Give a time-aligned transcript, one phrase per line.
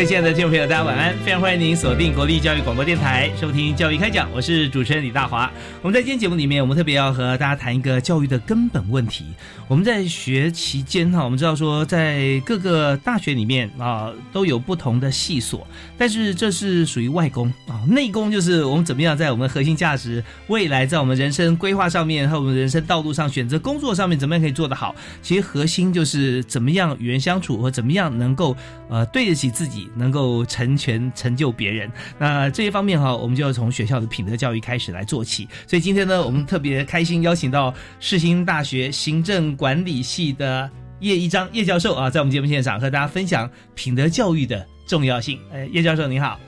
[0.00, 1.14] 各位亲爱的听众朋友，大家晚安！
[1.26, 5.52] 非常欢迎您锁定国立教育广播电台，收听《教育开讲》，我是主持人李大华。
[5.82, 9.26] 我们在今天节目里面，我们特别要和大家谈一个教育的根本问题。
[9.68, 15.66] 我们在学期间哈，我们知道说，在各个大学里面啊，都有不同的系所，
[15.98, 24.94] 但是这是属于外功啊，内功就是我们怎么样在我们核心价值、未来在我们人生规划上面和我们人生道路上选择工作上面，怎么样可以做得好？
[25.20, 28.56] 其实核心就是怎么样与人相处，和怎么样能够
[28.88, 29.89] 呃对得起自己。
[29.94, 35.48] 能够成全成就别人，那这一方面哈，我们就要从学校的品德教育开始来做起。
[35.66, 45.38] 所以今天呢，我们特别开心邀请到世新大学行政管理系的叶一章叶教授啊，在我们节目现场和大家分享品德教育的重要性。
[45.50, 46.38] 呃，叶教授你好。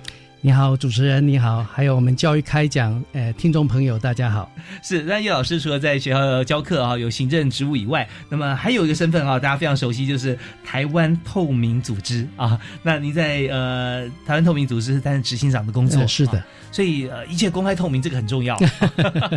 [0.45, 4.51] 你好，主持人你好，还有我们教育开讲，呃，听众朋友大家好。
[4.83, 12.59] 是，那叶老师除了在学校教课啊，有行政职务以外，那么还有一个身份啊，大家非常熟悉，就是台湾透明组织啊。
[12.83, 16.43] 那您在呃台湾透明组织担任执行长的工作，是的。
[16.73, 18.59] 所以呃一切公开透明这个很重要。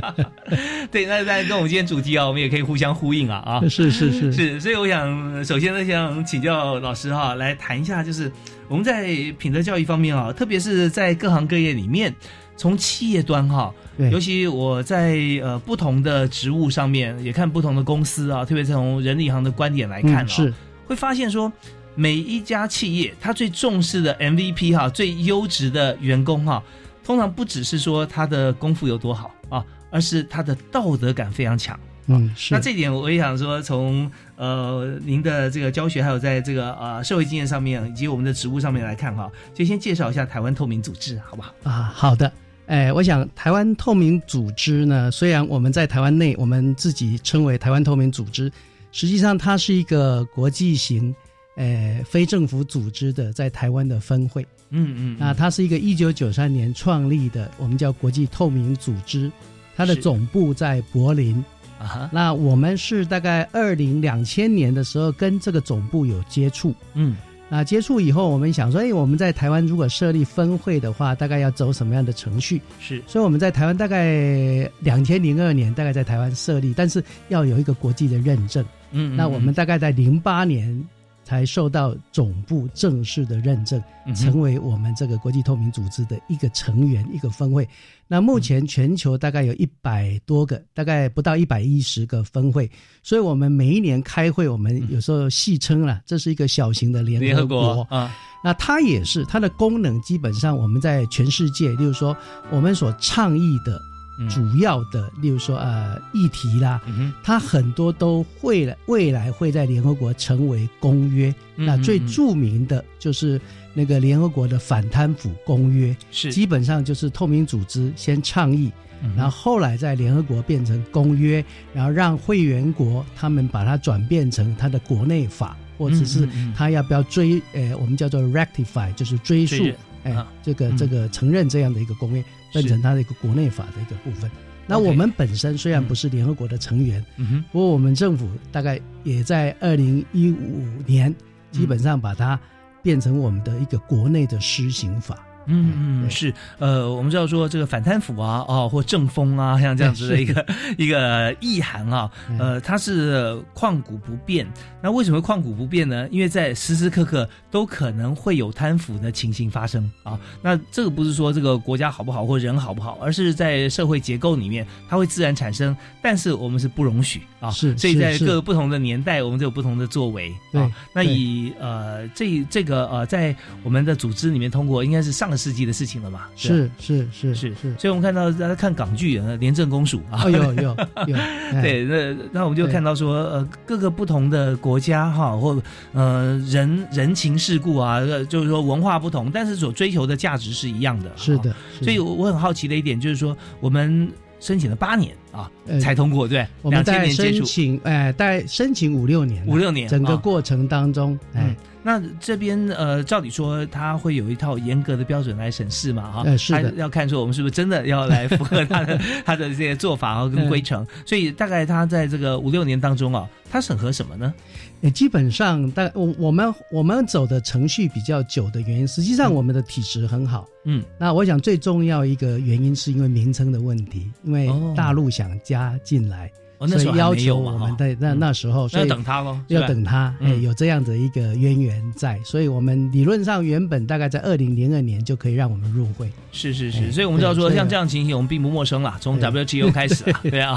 [0.89, 3.61] 对，那在跟我们今天主题啊，我们也可以互相呼应啊啊。
[3.69, 8.31] 是是是是，所以我想首先呢，想请教老师哈，来谈一下就是。
[8.67, 12.13] 我们在品德教育方面啊，特别是在各行各业里面，
[12.57, 13.73] 从企业端哈，
[14.11, 20.53] 尤其我在呃不同的职务上面也看不同的公司啊，特别是从人力行的观点来看啊，是
[20.87, 21.51] 会发现说
[21.93, 26.63] 每一家企业它最重视的 MVP 哈，最优质的员工哈，
[27.03, 31.79] 通常不只是说他的功夫有多好啊，而是他的道德感非常强。
[32.07, 32.53] 嗯，是。
[32.53, 41.53] 那这点我也想说，从呃您的这个教学，还有在这个呃社会经验上面，以及我们的职务上面来看哈，就先介绍一下台湾透明组织，好不好？
[41.63, 42.31] 啊，好的。
[42.67, 48.51] 哎，我想台湾透明组织呢，虽然我们在台湾内，我们自己称为台湾透明组织，
[48.91, 51.13] 实际上它是一个国际型，
[51.57, 54.41] 呃，非政府组织的在台湾的分会。
[54.71, 55.17] 嗯嗯。
[55.19, 59.31] 那它是一个一九九三年创立的，我们叫国际透明组织，
[59.75, 61.45] 它的总部在柏林。
[61.85, 67.15] 啊，那我们是大概二零两千年的时候跟这个总部有接触，嗯，
[67.47, 72.61] 那接触以后，我们想说，哎，我们在台湾如果设立分会的话，大概要走什么样的程序？
[72.79, 80.83] 是，所以我们在台湾大概两千零二年大概在台湾设立，但是要有一个国际的认证，嗯，那我们大概在零八年。
[81.25, 83.81] 才受到总部正式的认证，
[84.15, 87.67] 成为我们这个国际透明组织的一个成员、一个分会。
[88.07, 92.69] 那目前全球大概有一百多个，大概不到一百一十个分会。
[93.01, 98.15] 所以我们每一年开会，我们有时候戏称了，这是一个小型的联合国啊。
[98.43, 102.15] 那它也是它的功能，基本上我们在全世界，例如说
[102.51, 103.81] 我们所倡议的。
[104.29, 106.81] 主要的，例如说呃议题啦，
[107.23, 111.33] 它很多都会未来会在联合国成为公约。
[111.55, 113.39] 那最著名的就是
[113.73, 116.31] 那个联合国的反贪腐公约，是。
[116.31, 118.71] 基本上就是透明组织先倡议，
[119.15, 121.43] 然后后来在联合国变成公约，
[121.73, 129.63] 然后让会员国他们把它转变成它的国内法，或者是他要不要追，呃，我们叫做 rectify，就是追溯。
[130.03, 132.23] 哎，这个这个承认这样的一个公约，
[132.61, 134.29] 变成它的一个国内法的一个部分。
[134.67, 137.05] 那我们本身虽然不是联合国的成员，
[137.51, 141.13] 不过我们政府大概也在二零一五年
[141.51, 142.39] 基本上把它
[142.81, 145.23] 变成我们的一个国内的施行法。
[145.47, 150.45] 嗯嗯是，呃，我们知道说这个反贪腐啊，哦，或正风啊， 像这样子的一个
[150.77, 152.09] 一个意涵啊，
[152.39, 154.47] 呃，它是旷古不变。
[154.81, 156.07] 那为什么旷古不变呢？
[156.09, 160.19] 因为在时时刻刻都可能会有贪腐的情形发生啊。
[160.41, 167.51] 那这个不是说这个国家好不好或人好不好，而是在社会结构里面它会自然产生，但是我们是不容许啊。
[167.51, 170.71] 是，所以在各个不同的年代，我们就有不同的作为啊。
[170.93, 175.34] 那以呃这这个呃在我们的组织里面通过，应该是上。
[175.37, 176.21] 世纪的事情了嘛？
[176.35, 177.53] 是是是是。
[177.55, 180.75] 是，所以我们看到大家看港剧啊，《廉政公署》啊，有有
[181.07, 181.15] 有，
[181.61, 185.61] 对，那那我们就看到说，呃，各个不同的国家哈，或
[185.93, 187.99] 呃人人情世故啊，
[188.29, 191.11] 就是说文化不同，但是所追求的价值是一样的。
[191.15, 201.55] 是的，所以我很好奇的一点就是说，我们申请了八年啊才通过，对，我们在申请，哎，在申请五六年，五六年，整个过程当中，哎。
[201.87, 214.33] 那这边呃，照理说他会有一套严格的标准来审视嘛，哈，是的，要看说我们是不是真的要来符合他的 他的这些做法和跟规程，所以大概他在这个五六年当中啊，他审核什么呢？
[214.81, 226.31] 也基本上，但我我们我们走的程序比较久的原因，实际上我们的体质很好，嗯，那我想最重要一个原因是因为名称的问题，因为大陆想加进来。
[226.67, 236.09] 所以要求我们在那那时候，要等他喽，要等他，哎，有这样的一个渊源在，所以我们理论上原本大概在二零零二年就可以让我们入会。
[236.31, 240.55] 是是是，所以我们知道说像这样情形，我们并不陌生啦，从 WGO 开始啦， 对啊，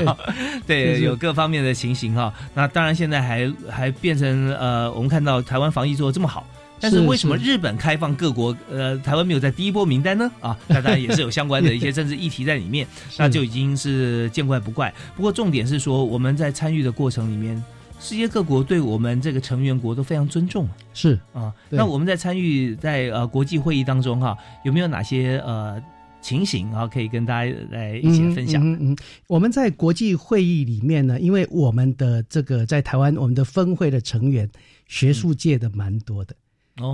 [0.66, 2.32] 对，有各方面的情形哈。
[2.54, 6.46] 那当然现在还还变成呃，我们看到台湾防疫做的这么好。
[6.80, 10.30] 但是为什么日本开放各国，呃，台湾没有在第一波名单呢？
[10.40, 12.86] 啊，那当然也是有相关的一些政治议题在里面，
[13.18, 14.92] 那就已经是见怪不怪。
[15.16, 17.62] 不过重点是说，我们在参与的过程里面，
[18.00, 20.68] 世界各国对我们这个成员国都非常尊重。
[20.94, 25.82] 是啊，那我们在参与在呃国际会议当中哈，有没有哪些呃
[26.20, 28.62] 情形啊，可以跟大家来一起分享？
[28.64, 28.96] 嗯嗯，
[29.26, 34.48] 我们在国际会议里面呢，因为我们的这个在台湾，我们的分会的成员
[34.86, 36.36] 学术界的蛮多的。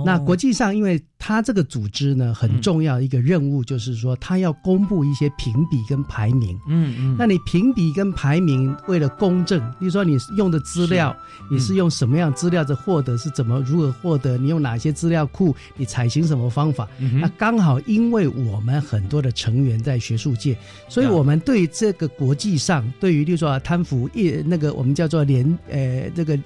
[0.05, 6.57] 那国际上，因为它这个组织呢，很重要一个任务就是说，它要公布一些评比跟排名。
[6.67, 7.15] 嗯嗯。
[7.17, 11.15] 那你评比跟排名为了公正，比如说你用的资料，
[11.51, 14.37] 你是用什么样资料的获得，是怎么如何获得？
[14.37, 15.55] 你用哪些资料库？
[15.77, 16.87] 你采行什么方法？
[17.21, 20.57] 那刚好，因为我们很多的成员在学术界，
[20.89, 26.37] 所以我们对这个国际上，对于比如说贪腐一那个我们叫做联呃这个。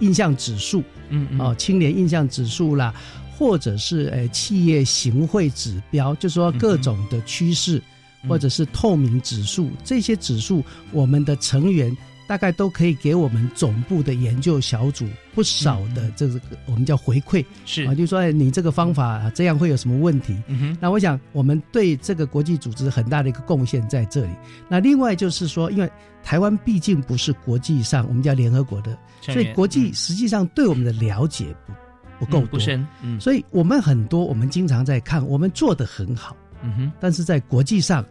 [0.00, 2.94] 印象指数，嗯，哦，青年印象指数啦，
[3.36, 7.82] 或者是呃企业行贿指标，就是说各种的趋势，
[8.28, 11.96] 或者是透明指数，这些指数，我们的成员
[12.28, 20.36] 大概都可以给我们总部的研究小组不少的这个我们叫回馈，是啊，就说你这个方法这样会有什么问题？
[20.46, 24.32] 嗯那我想我们对这个国际组织很大的一个贡献在这里。
[24.68, 25.90] 那另外就是说，因为
[26.22, 28.96] 台湾毕竟不是国际上我们叫联合国的。
[29.22, 38.04] 所以国际实际上对我们的了解不不够不深，嗯，所以我们很多我们经常在看，我们做的很好，嗯哼，但是在国际上，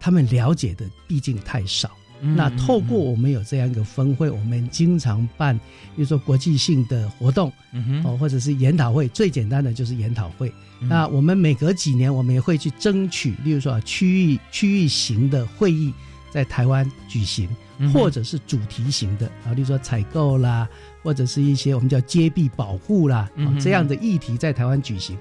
[0.00, 1.90] 他们了解的毕竟太少。
[2.20, 5.58] 那透过我们有这样一个分会，我们经常办，
[5.96, 10.52] 比如说国际性的活动，嗯哼，哦，或者是研讨会，最简单的就是研讨会。
[10.80, 15.92] 那我们每隔几年，我们也会去争取，例如说区域区域型的会议
[16.30, 17.48] 在台湾举行。
[17.94, 20.68] 或者是主题型的啊，例如说采购啦，
[21.02, 23.26] 或者是一些我们叫揭壁保护啦，
[23.58, 25.16] 这样的议题在台湾举行，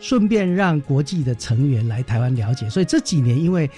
[0.00, 2.66] 顺便让国际的成员来台湾了解。
[2.70, 3.70] 所以这几年，因为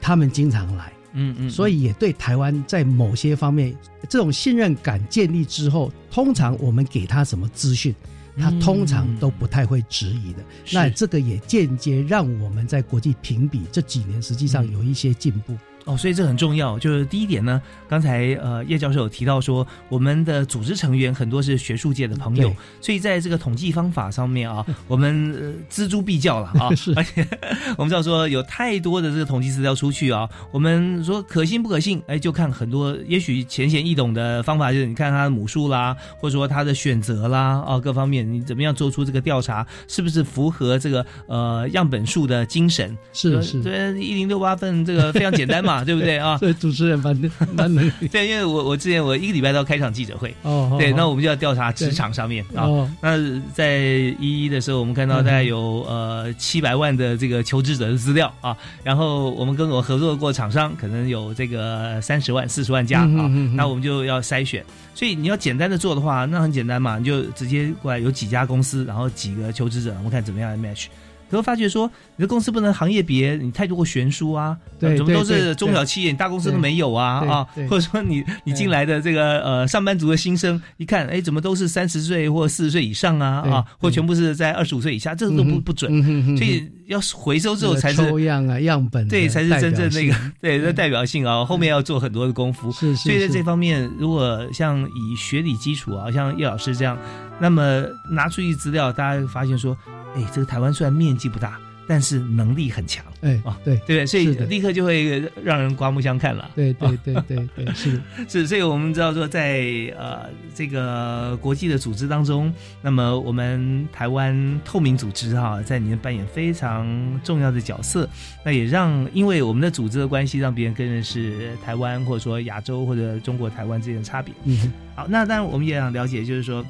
[0.00, 3.74] 他们经常来，嗯嗯，所以也对台湾在某些方面
[4.08, 7.94] 这种信任感建立之后，通常我们给他什么资讯，
[8.36, 10.38] 他通常都不太会质疑的。
[10.72, 15.56] 那这个也间接让我们在国际评比这几年实际上有一些进步。
[15.84, 16.78] 哦，所以这很重要。
[16.78, 26.72] 就是第一点呢，刚才呃叶教授有提到说，我们的组织成员很多是学术界的朋友，所以在这个统计方法上面啊，我们呃锱铢必较了啊。
[26.76, 27.26] 是而且
[27.76, 32.00] 我们知道说，有太多的这个统计资料出去啊，我们说可信不可信？
[32.06, 42.96] 哎，就看很多，也许浅显易懂的方法，就是你看他的母数啦，或者说他的选择啦，啊，各方面你怎么样做出这个调查，是不是符合这个呃样本数的精神？
[43.12, 45.71] 是是，对，一零六八份这个非常简单嘛。
[45.72, 46.38] 啊， 对不对啊？
[46.38, 47.16] 对，主持人蛮
[47.54, 47.90] 蛮能。
[48.10, 52.68] 对，因为我我之前我一个礼拜都要开场记者会，哦，对，那我们就要调查职场上面啊。
[53.00, 53.16] 那
[53.52, 53.78] 在
[54.18, 64.64] 一一的时候，我们看到大概有呃七百万的这个求职者的资料啊，然后我们跟我合作过厂商，可能有这个三十万、四十万家啊，那我们就要筛选。
[64.94, 70.86] 所以你要简单的做的话，那很简单嘛，你就直接过来有几家公司，然后几个求职者，我们看怎么样来 match。
[71.32, 85.90] 都会发觉说，你的公司不能行业别，你太多悬殊啊，对怎么都是中小企业，你大公司都没有啊啊，对或者说你你进来的这个呃上班族的新生，一看，哎，怎么都是三十岁或四十岁以上啊啊，或全部是在二十五岁以下，这个都不不准，
[86.36, 92.70] 所以要回收之后才是抽样啊样本对，才是真正那个对的代表性啊，后面要做很多的功夫。
[92.72, 93.04] 是是。
[93.04, 96.98] 所以在这方面，如果像以学理基础啊，像叶老师这样，
[97.40, 99.74] 那么拿出去资料，大家发现说，
[100.14, 104.06] 哎，这个台湾虽然面积不大，但是能力很强，哎啊对对不对？
[104.06, 106.50] 所以立刻就会让人刮目相看了。
[106.54, 109.60] 对对对对对是 是，所以我们知道说在，
[109.98, 112.52] 呃这个国际的组织当中，
[112.82, 118.08] 那么我们台湾透明组织哈、在里面扮演非常重要的角色。
[118.44, 124.32] 那也让因为我们的组织的关系，让别人更认识台湾，或者说亚洲或者中国台湾之间的差别。
[124.44, 126.64] 嗯好，那当然我们也想了解，就是说，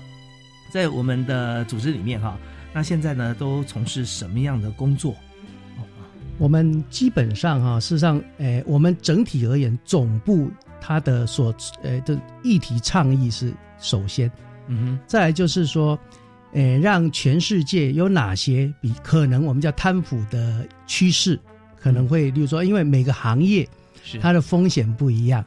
[0.71, 2.39] 在我们的组织里面哈，
[2.73, 5.15] 那现在呢都从事什么样的工作？
[6.39, 10.51] 我们基本上哈、事实上，诶，我们整体而言，总部
[10.81, 14.29] 它的所呃的议题倡议是首先，
[14.67, 14.99] 嗯哼。
[15.07, 15.97] 再来就是说，
[16.55, 21.39] 诶，让全世界有哪些比可能我们叫贪腐的趋势，
[21.79, 23.69] 可能会，例如说，因为每个行业，
[24.03, 24.19] 是。
[24.19, 25.45] 它的风险不一样，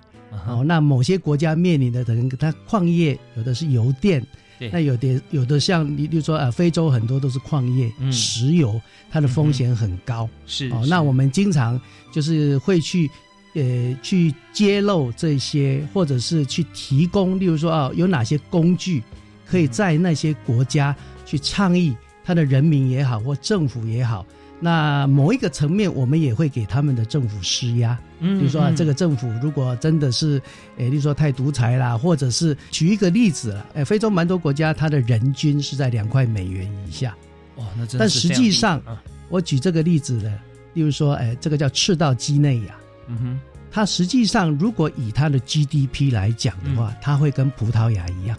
[0.47, 4.25] 哦，那某些国家面临的可能它矿业有的是油电，
[4.57, 8.79] 对那有的有的像你比如说啊，非洲很多都是矿业，嗯石油
[9.11, 10.23] 它的风险很高。
[10.23, 11.79] 哦，是哦那我们经常
[12.11, 13.09] 就是会去，
[13.53, 19.03] 呃，去揭露这些，或者是去提供，例如说啊，有哪些工具
[19.45, 20.95] 可以在那些国家
[21.25, 24.25] 去倡议，他的人民也好，或政府也好。
[24.65, 30.41] 那某一个层面，我们也会给他们的政府施压，嗯比如说这个政府如果真的是，
[30.77, 37.15] 诶，例如说太独裁啦，或者是举一个例子了，诶，非洲蛮多国家它的人均是在两块美元以下，
[37.57, 40.31] 哇，那真的但实际上啊我举这个例子的，
[40.73, 42.75] 例如说，诶，这个叫赤道几内亚，
[43.07, 43.39] 嗯哼。
[43.71, 48.35] 它实际上如果以它的 GDP 来讲的话，它会跟葡萄牙一样，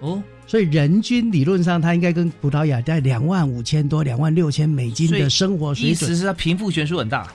[0.00, 5.92] 哦，所以人均理论上它应该跟葡萄牙在两万五千多、两万六千美金的生活水准。
[5.92, 7.32] 意思是它贫富悬殊很大，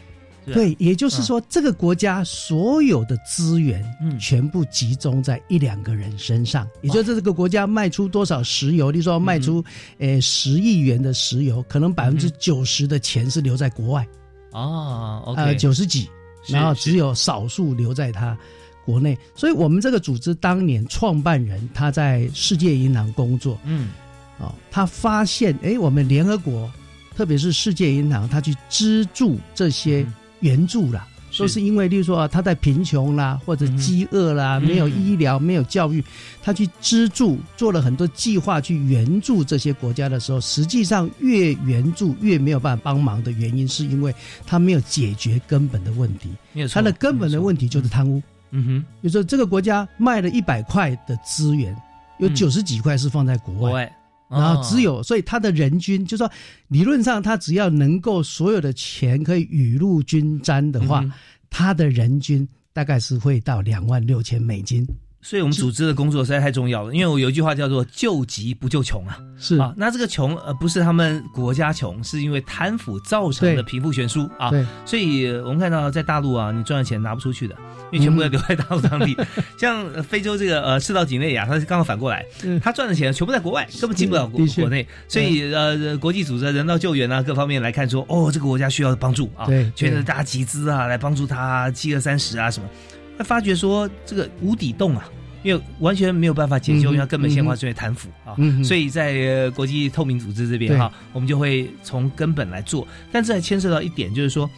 [0.54, 4.18] 对，也就是说，这个国家所有的资源，嗯。
[4.20, 9.64] 全部集中在一两个人身上，也就是这个国家卖出多少石油，例如说卖出，
[9.98, 14.08] 嗯呃，十亿元的石油，可能百分之九十的钱是留在国外，
[14.52, 16.08] 哦，OK，呃，九十几，
[16.48, 18.38] 然后只有少数留在他
[18.86, 19.18] 国内。
[19.36, 23.90] 所以我们这个组织当年创办人他在世界银行工作嗯
[24.38, 26.72] 哦，他发现哎，我们联合国，
[27.16, 31.08] 特别是世界银行，他去资助这些嗯援助啦。
[31.38, 36.02] 都是因为，例如说啊，他在贫穷啦，或者饥饿啦，嗯没有医疗，没有教育，
[36.42, 44.16] 他去资助，做了很多计划去援助这些国家的时候，实际上越援助越没有办法帮忙的原因，是因为
[44.46, 46.30] 他没有解决根本的问题。
[46.72, 48.20] 他的根本的问题就是贪污。
[48.20, 51.76] 嗯哼，就说，这个国家卖了一百块的资源，
[52.20, 52.36] 有嗯。
[52.36, 53.92] 九十几块是放在国外，
[54.30, 56.30] 然后只哦有，所以他的人均，就说
[56.68, 61.04] 理论上他只要能够所有的钱可以雨露均沾的话，
[61.50, 64.88] 他的人均大概是会到两万六千美金。
[65.26, 69.18] 所以我们组织的工作实在太重要了，因为我有一句话叫做 “救急不救穷”啊。
[69.40, 74.52] 是啊，那这个穷呃不是他们国家穷，是因为贪腐造成的贫富悬殊啊。
[74.52, 77.56] 对，所以呃我们看到在大陆啊，你赚的钱拿不出去的，
[77.92, 79.18] 因为全部要留在大陆当地。
[79.58, 84.88] 像呃非洲这个呃赤道几内亚，它是刚好反过来，嗯他赚的钱全部在国外，根本进不了国国内。
[85.08, 92.70] 所以呃，国际组织人道救援啊，各方面来看说，哦，这个国家需要帮助啊，对全是大家集资啊，来帮助他七二三十啊什么。
[93.18, 95.10] 他发觉说这个无底洞啊。
[95.44, 102.88] 因为完全没有办法解救，因为它根本先化嗯哼是因为贪腐啊，所以在呃国际透明组织这边对哈，我们就会从根本来做。
[103.12, 104.50] 但这还牵涉到一点，就是说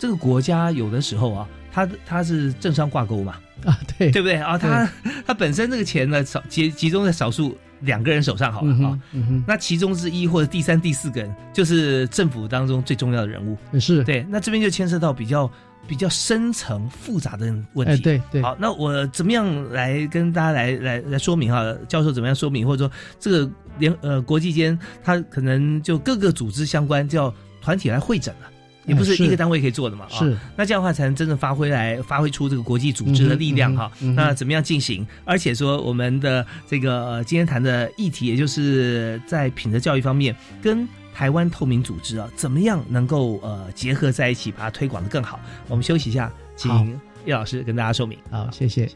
[0.00, 4.58] 这个国家有的时候啊，它它是政商挂钩嘛，啊，对，对不对啊？
[4.58, 4.90] 它
[5.24, 8.98] 它本身这个钱呢，少集集中在少数两个人手上好了啊
[9.46, 13.56] 那其中之一或者第三、第四个人，就是政府当中最重要的人物。
[13.78, 15.48] 是，对，那这边就牵涉到比较
[15.86, 18.02] 比较深层复杂的问哎，题。
[18.02, 21.74] 对对，好，那我怎么样来跟大家来来来说明哈？
[21.88, 28.50] 教授怎么样说明，或者说这个联呃国际间，它可能就各个组织相关叫团体来会诊了。
[28.86, 33.90] 也不是一个单位可以做的嘛，啊是，那这样的话才能真正发挥来发挥出这个国际组织的力量哈。
[34.14, 35.04] 那怎么样进行？
[35.24, 40.86] 而且说我们的这个、呃今天谈的议题，也就是在品德教育方面，跟
[41.16, 45.40] 台湾透明组织啊，怎么样能够呃结合在一起，把它推广的更好？
[45.66, 48.18] 我们休息一下，请叶老师跟大家说明。
[48.30, 48.86] 好，谢谢。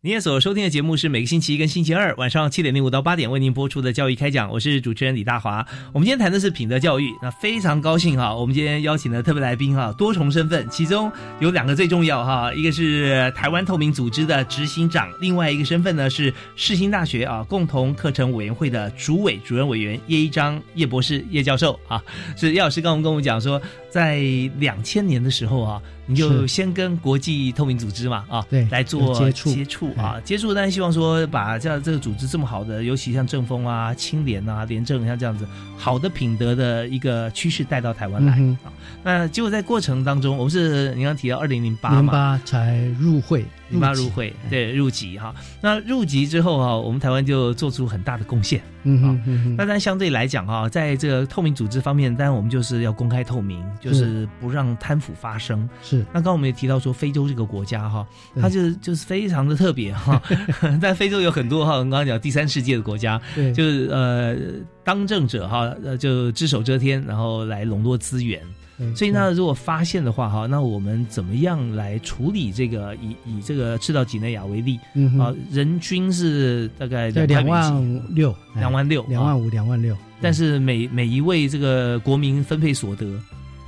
[0.00, 5.66] 您也所收听的节目是每个星期一跟星期二晚上七点零五到八点为您播出的教育开讲，我是主持人李大华。
[5.94, 22.02] 我们今天谈的是品德教育，那非常高兴哈，我们今天邀请的特别来宾哈，多重身份，其中有两个最重要哈，一个是台湾透明组织的执行长，另外一个身份呢是世新大学啊共同课程委员会的主委主任委员叶一章叶博士叶教授啊，
[22.36, 23.60] 是叶老师刚刚跟我们讲说，
[23.94, 24.18] 在
[24.58, 29.54] 两千年的时候啊，你就先跟国际透明组织嘛啊，对来做接触。
[29.54, 35.46] 接触啊，接触，但是希望说把这样这个组织这么好的，尤其像正风啊、清廉啊、廉政像这样子
[35.78, 38.72] 好的品德的一个趋势带到台湾来、嗯啊。
[39.04, 43.44] 那结果在过程当中，我们是你刚刚提到二零零八零嘛，八才入会，
[43.74, 45.34] 零八入会，对入籍哈。
[45.60, 48.62] 那入籍之后哈，我们台湾就做出很大的贡献。
[48.86, 55.66] 嗯哼嗯，那但相对来讲哈，在这个透明组织方面，当然我们就是要公开透明，就是不让贪腐发生。
[55.82, 58.06] 是那刚刚我们也提到说，非洲这个国家哈，
[58.40, 60.20] 它就是就是非常的特别哈。
[60.82, 64.36] 在非洲有很多哈，我们刚刚讲第三世界的国家，对，就是呃
[64.84, 68.42] 当政者哈，呃就只手遮天，然后来笼络资源。
[68.76, 72.94] 对所以呢，如果发现的话哈，那我们怎么样来处理这个？
[72.96, 83.06] 以以这个赤道几内亚为例嗯啊，，人均是大概在两万六，哎两万六啊两万五，两万六，但是每每一位这个国民分配所得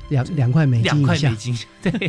[0.08, 2.08] 两两块美金两块美，金， 对，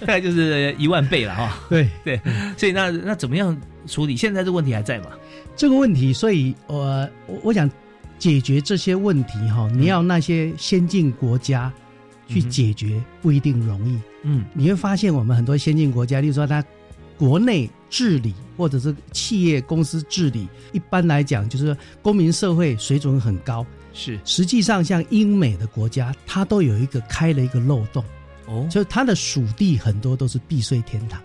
[0.00, 1.58] 大概就是一万倍了哈。
[1.68, 2.20] 对对，
[2.56, 4.16] 所以那那怎么样处理？
[4.16, 5.06] 现在这个问题还在吗？
[5.56, 7.68] 这个问题，所以呃，我我想
[8.18, 11.72] 解决这些问题哈，你要那些先进国家
[12.28, 13.98] 去解决不一定容易。
[14.22, 14.44] 嗯。
[14.52, 16.64] 你会发现，我们很多先进国家，例如说它
[17.16, 23.66] 国内治理或者是企业公司治理，一般来讲就是公民社会水准很高。
[23.92, 24.20] 是。
[24.24, 28.04] 实际上，像英美的国家，它都有一个开了一个漏洞，
[28.46, 28.68] 哦。
[28.70, 31.20] 就是它的属地很多都是避税天堂。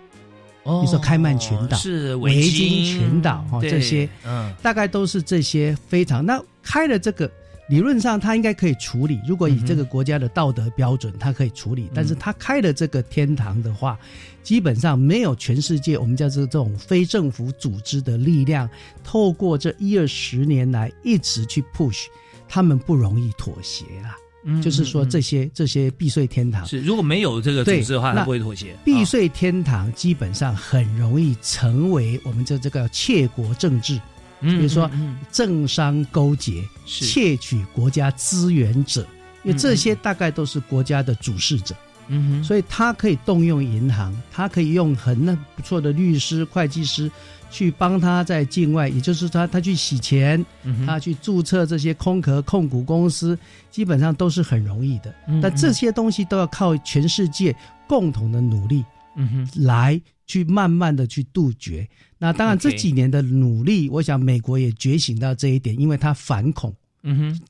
[0.63, 2.69] 哦你说开曼群岛是维京。
[2.69, 4.51] 京群岛哈对这些嗯。
[4.61, 6.25] 大概都是这些非常。
[6.25, 7.29] 那开了这个，
[7.73, 9.19] 理论上他应该可以处理。
[9.27, 11.89] 如果以这个国家的道德标准，他可以处理。
[11.91, 13.97] 但是他开了这个天堂的话，
[14.43, 18.69] 基本上没有全世界我们叫做这种非政府组织的力量，
[19.03, 22.05] 透过这一二十年来一直去 push，
[22.47, 24.15] 他们不容易妥协啦。
[24.43, 28.77] 嗯就是说这些这些避税天堂，是如果没有这个组对织的话，他那不会妥协。
[28.85, 33.99] 避啊税天堂基本上很容易成为我们这这个窃国政治。
[34.43, 34.89] 嗯比如说
[35.31, 37.05] 政商勾结、是。
[37.05, 39.07] 窃取国家资源者，
[39.43, 41.73] 因为这些大概都是国家的主事者，
[42.07, 47.09] 嗯哼，所以他可以动用银行，他可以用很那不错的律师、会计师
[47.49, 53.37] 去帮他在境外，也就是他他去洗钱，嗯他去注册这些空壳控股公司，
[53.71, 55.13] 基本上都是很容易的。
[55.27, 57.55] 嗯但这些东西都要靠全世界
[57.87, 58.83] 共同的努力。
[59.15, 59.63] 嗯哼。
[59.63, 61.87] 来去慢慢的去杜绝。
[62.17, 67.41] 那当然这几年的努力，我想美国也觉醒到这一点，因为它反恐，嗯哼。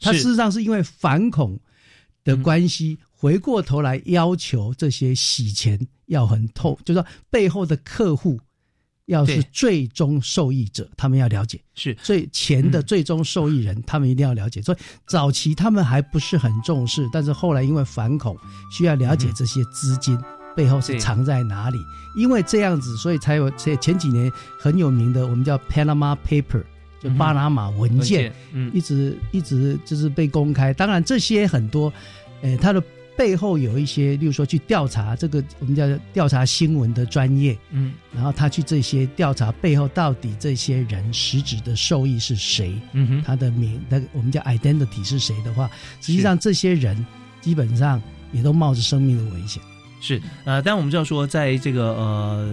[0.00, 1.60] 它事实上是因为反恐
[2.24, 8.40] 的关系，回过头来要求这些洗钱要很透，就是说背后的客户
[9.04, 11.60] 要是最终受益者，他们要了解。
[11.74, 12.82] 是所以钱的嗯。
[12.84, 14.62] 最终受益人，他们一定要了解。
[14.62, 18.34] 所以早期他们还不是很重视，但是后来因为反恐，
[18.72, 20.18] 需要了解这些资金
[20.60, 21.78] 背后是藏在哪里。
[22.14, 26.64] 因为这样子，所以才有这前几年很有名的，我们叫 Panama Paper，
[27.00, 30.74] 就巴拿马文件，嗯一直一直就是被公开。
[30.74, 31.92] 当然这些很多，
[32.42, 32.82] 呃，它的
[33.16, 45.70] 背后有一些，例如说去调查这个我们叫调查新闻的专业，嗯然后他去这些调查背后到底这些人实质的受益是谁，嗯哼他的名那个我们叫 identity 是谁的话，
[46.00, 47.06] 实际上这些人
[47.40, 49.62] 基本上也都冒着生命的危险。
[50.00, 52.48] 是呃，但我们知道说，在这个呃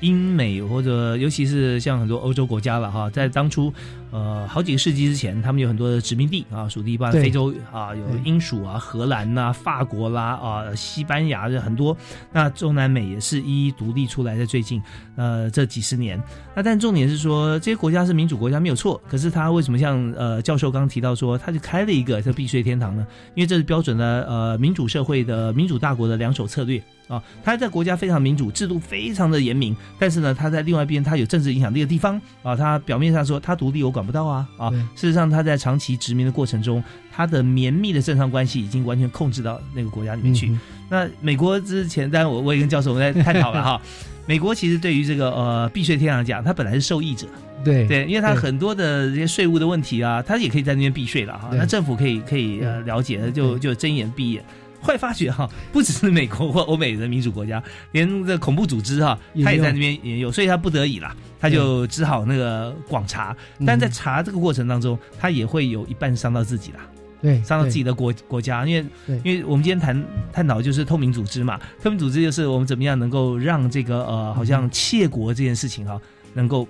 [0.00, 3.72] 英美或者尤其是像很多欧洲国家了哈，在当初
[4.10, 11.96] 呃好几个世纪之前，他们有很多的殖民地啊，属地，包括非洲啊，有英属啊、荷兰呐、法国啦啊、西班牙的很多。
[12.32, 14.80] 那中南美也是一一独立出来，在最近
[15.16, 16.22] 呃这几十年。
[16.54, 23.06] 那但重点是说，这些国家是民主国家没有错，可是他为什么像呃教授刚刚提到说，他就开了一个这避税天堂呢？
[23.34, 26.82] 因为这是标准的呃民主社会的民主大国的两手策略。
[27.08, 40.48] 啊，他在国家非常民主，制度非常的严明，但是呢，他在另外一边，他有政治影响力的地方啊，他表面上说他独立，我管不到啊啊，事实上他在长期殖民的过程中，他的绵密的政商关系已经完全控制到那个国家里面去。
[40.48, 43.78] 嗯那美国之前，当然我我也跟教授我们在探讨了哈，
[44.24, 47.26] 美国其实对于这个呃避税天堂讲，他本来是受益者，
[47.62, 51.50] 对对，因为他很多的这些税务的问题啊，他也可以在那边避税了哈。
[51.52, 54.42] 那政府可以可以呃了解，就就睁眼闭眼。
[54.80, 57.62] 后来发觉哈， 不只是美国或欧美的民主国家，
[57.92, 63.36] 连这恐怖组织哈，他也在那边也有，所以他不得已啦，他就只好那个广查。
[63.58, 63.66] 嗯。
[63.66, 66.80] 但在查这个过程当中，他也会有一半伤到自己啦，
[67.20, 68.86] 对伤到自己的的国国家，因为
[69.24, 76.00] 因为我们今天谈探讨就是透明组织嘛，透明组织就是我们怎么样能够让这个呃，好像窃国这件事情哈，
[76.34, 76.68] 能够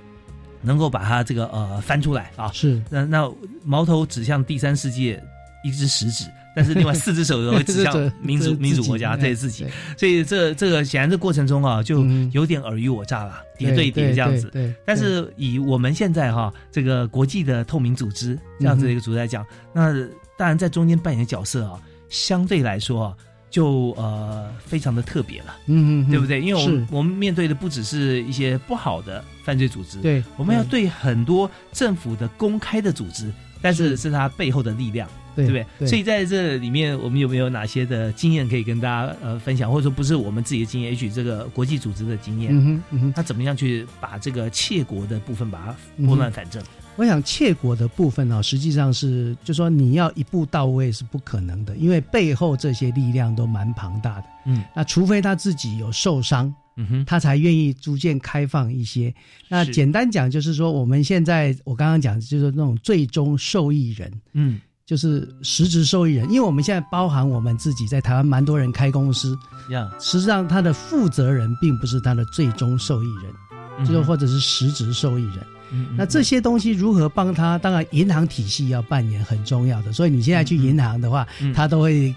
[0.62, 2.80] 能够把它这个呃翻出来啊，是。
[2.88, 3.30] 那那
[3.64, 5.22] 矛头指向第三世界
[5.64, 6.24] 一只食指，
[6.58, 9.64] 但是另外四只手都会指向 民主民主国家，这是自己，
[9.96, 12.28] 所以这这个显然这过程中啊，就嗯。
[12.32, 14.50] 有点尔虞我诈了，叠对叠这样子。
[14.52, 19.92] 对，对但是以我们现在哈这个国际的透明组织这样子的一个组织来讲，那
[20.36, 23.14] 当然在中间扮演的角色啊，相对来说啊，
[23.50, 26.40] 就呃非常的特别了，嗯嗯，对不对？
[26.40, 26.86] 因为我们是。
[26.90, 30.88] 我们面对的不只是一些不好的犯罪组织，对，我们要对。
[30.88, 33.96] 很多政府的公开的组织，但是。
[33.96, 35.08] 是它背后的力量。
[35.44, 35.88] 对对不对？
[35.88, 46.62] 所以在这里面，我们有没有哪些的经验可以跟大家呃分享，或者说不是我们自己的经验，也许这个国际组织的经验，嗯哼嗯哼，他怎么样去把这个窃国的部分把它拨乱反正？
[46.96, 54.24] 我想窃国的部分呢、实际上是就说你要一步到位是不可能的，因为背后这些力量都蛮庞大的。
[54.46, 59.14] 嗯，那除非他自己有受伤，嗯哼，他才愿意逐渐开放一些。
[59.48, 64.12] 那是简单讲就是说，我们现在我刚刚讲就是那种最终受益人。
[64.32, 75.46] 嗯，就是实质受益人，因为我们现在包含我们自己在台湾蛮多人开公司，呀，实际上他的负责人并不是他的最终受益人，就是或者是实质受益人。
[75.70, 77.58] 嗯那这些东西如何帮他？
[77.58, 79.92] 当然，银行体系要扮演很重要的。
[79.92, 82.14] 所以你现在去银行的话，嗯他都会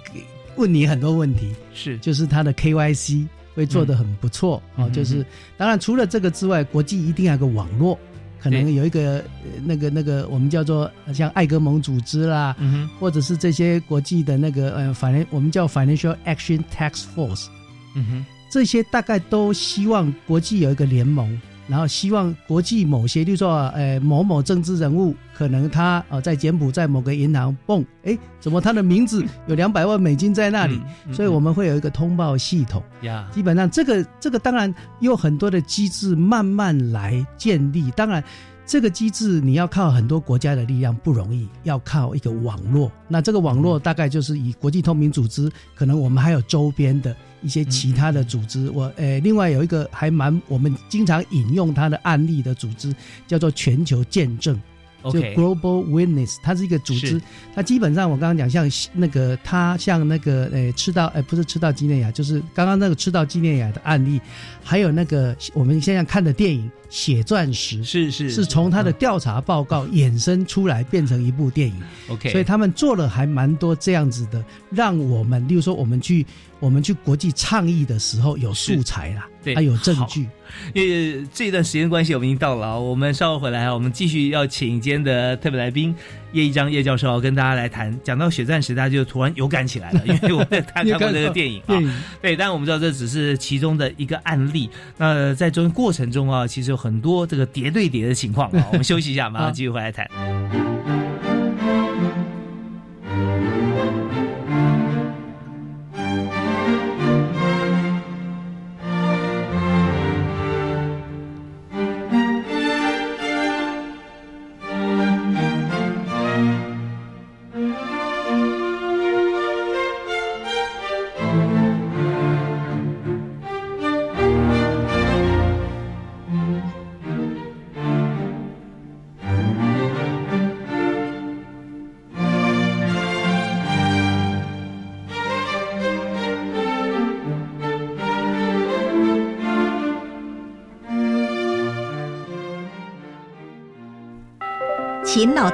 [0.56, 4.90] 问你很多问题，是就是他的 KYC 会做得很不错、啊哦。
[4.92, 5.26] 就是
[5.58, 8.00] 当然除了这个之外，国际一定要有个网络，
[8.42, 12.56] 可能有一个呃那个那个我们叫做像艾格蒙组织啦，
[13.00, 17.48] 或者是这些国际的那个呃反正我们叫 Financial Action Task Force，
[17.96, 21.40] 嗯哼，这些大概都希望国际有一个联盟，
[21.72, 30.76] 然后希望国际某些，例如说呃某某政治人物，可能他呃在柬埔寨某个银行蹦，哎，怎么他的名字 有两百万美金在那里？
[30.76, 32.84] 嗯嗯所以我们会有一个通报系统。
[33.04, 38.22] 呀，基本上这个这个当然有很多的机制慢慢来建立，当然。
[38.64, 42.90] 这个机制你要靠很多国家的力量不容易，要靠一个网络。
[43.10, 48.70] 那这个网络大概就是以国际透明组织，可能我们还有周边的一些其他的组织。
[48.72, 52.94] 我呃，另外有一个还蛮我们经常引用它的案例的组织，
[53.28, 54.60] 叫做全球见证。
[55.06, 57.22] 就 Global Witness，它是一个组织，
[57.56, 64.20] 它基本上我刚刚讲像那个它像那个呃赤道呃不是赤道几内亚，就是刚刚那个赤道几内亚的案例，
[64.64, 68.30] 还有那个我们现在看的电影《血钻石》，是是。
[68.30, 76.26] 是从他的调查报告衍生出来变成一部电影，OK，所以他们做了还蛮多这样子的，让我们例如说我们去
[76.60, 80.28] 我们去国际倡议的时候有素材啦，对他有证据。
[80.74, 85.96] 因为这段时间关系，我们已经到了啊，我们稍后回来啊，我们继续要请今天的特别来宾
[86.34, 87.98] 叶一章叶教授跟大家来谈。
[88.04, 91.76] 讲到血战时，大家就突然有感起来了，因为我们看看过这个电影啊。
[91.76, 94.70] 影对，但我们知道这只是其中的一个案例。
[94.98, 98.68] 那在中过程中啊，其实有很多这个叠对叠的情况啊。
[98.74, 100.71] 我们休息一下，马上继续回来谈。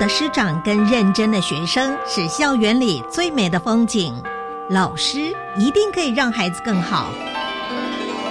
[0.08, 4.16] 的师长跟认真的学生是校园里最美的风景。
[4.70, 7.12] 老师一定可以让孩子更好。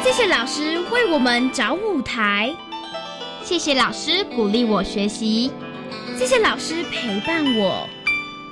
[0.02, 2.50] 谢谢老师为我们找舞台，
[3.44, 5.52] 谢谢老师鼓励我学习，
[6.18, 7.86] 谢谢老师陪伴我。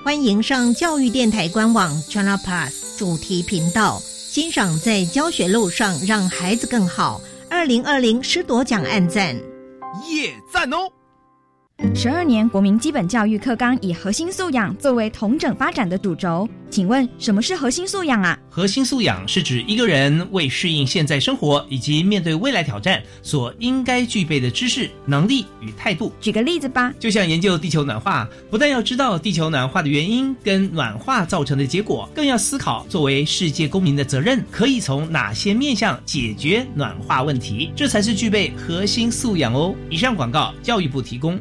[0.05, 7.23] 欢迎上教育电台官网 Channel Plus 主题频道，欣赏在教学路上让孩子更好。
[7.49, 9.35] 二零二零师铎奖暗赞，
[10.11, 10.91] 耶赞哦！
[11.95, 18.39] 十二年国民基本教育课纲以核心素养作为同整发展的主轴，请问什么是核心素养啊？
[18.49, 26.13] 核心素养是指一个人为适应现在生活以及面对未来挑战所应该具备的知识、能力与态度。
[26.21, 39.75] 举个例子吧，就像研究地球暖化，不但要知道地球暖化的原因跟暖化造成的结果，更要思考作为世界公民的责任可以从哪些面向解决暖化问题，这才是具备核心素养哦。
[39.91, 41.41] 以上广告，教育部提供。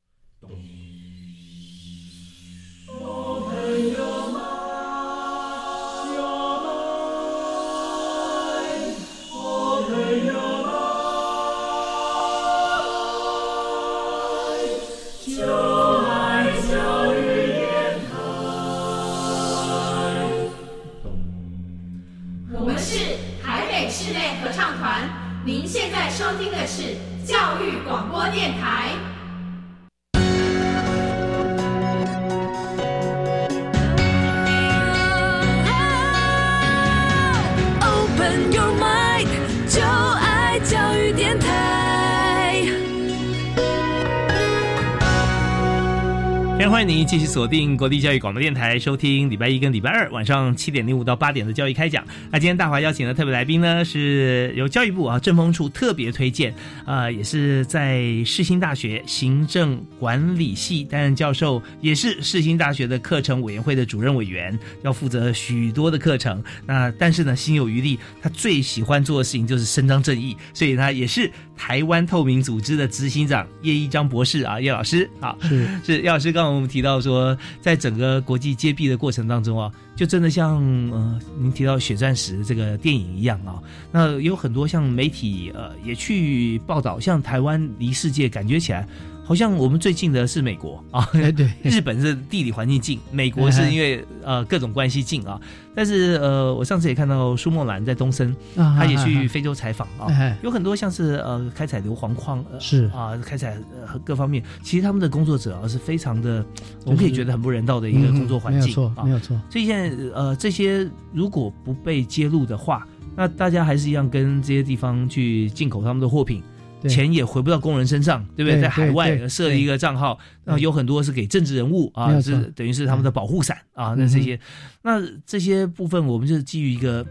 [46.81, 52.03] 欢迎您继续锁定国立教育广播电台，收听礼拜一跟礼拜二晚上七点零五到八点的教育开讲。
[52.31, 56.51] 那今天大华邀请的特别来宾呢，是由教育部啊政风处特别推荐，
[56.87, 66.43] 呃，也是在世新大学行政管理系担任教授，也是世新大学的课程委员会的主任委员，要负责许多的课程。
[66.65, 80.55] 那但是呢，心有余力，他最喜欢做的事情就是伸张正义，所以他也是台湾透明组织的执行长叶一章博士啊，叶老师啊，是是叶老师，跟我们提到说，在整个国际接臂的过程当中啊，就真的像
[80.91, 88.87] 呃您提到《血钻石》这个电影一样啊，那有很多像媒体呃也去报道，像台湾离世界感觉起来。
[89.31, 95.39] 好像我们最近的是美国啊，对， 日本是地理环境近，美国是因为呃各种关系近啊。
[95.73, 100.09] 但是呃，我上次也看到苏莫兰在东森，他也去非洲采访啊，
[100.43, 103.57] 有很多像是呃开采硫磺矿，是啊，开采
[104.03, 106.45] 各方面，其实他们的工作者啊是非常的，
[106.83, 109.41] 我们可以觉得很不人道的一个工作环境，没有错，没有错。
[109.49, 116.43] 所以现在呃这些如果不被揭露的话，那大家还是一样跟这些地方去进口他们的货品。
[116.89, 118.59] 钱也回不到工人身上，对不对？
[118.61, 123.93] 在海外设立一个账号，然后有很多是给政治人物啊，是等于是他们的保护伞啊。
[123.97, 124.39] 那这些，
[124.81, 127.05] 那这些部分，我们就是基于一个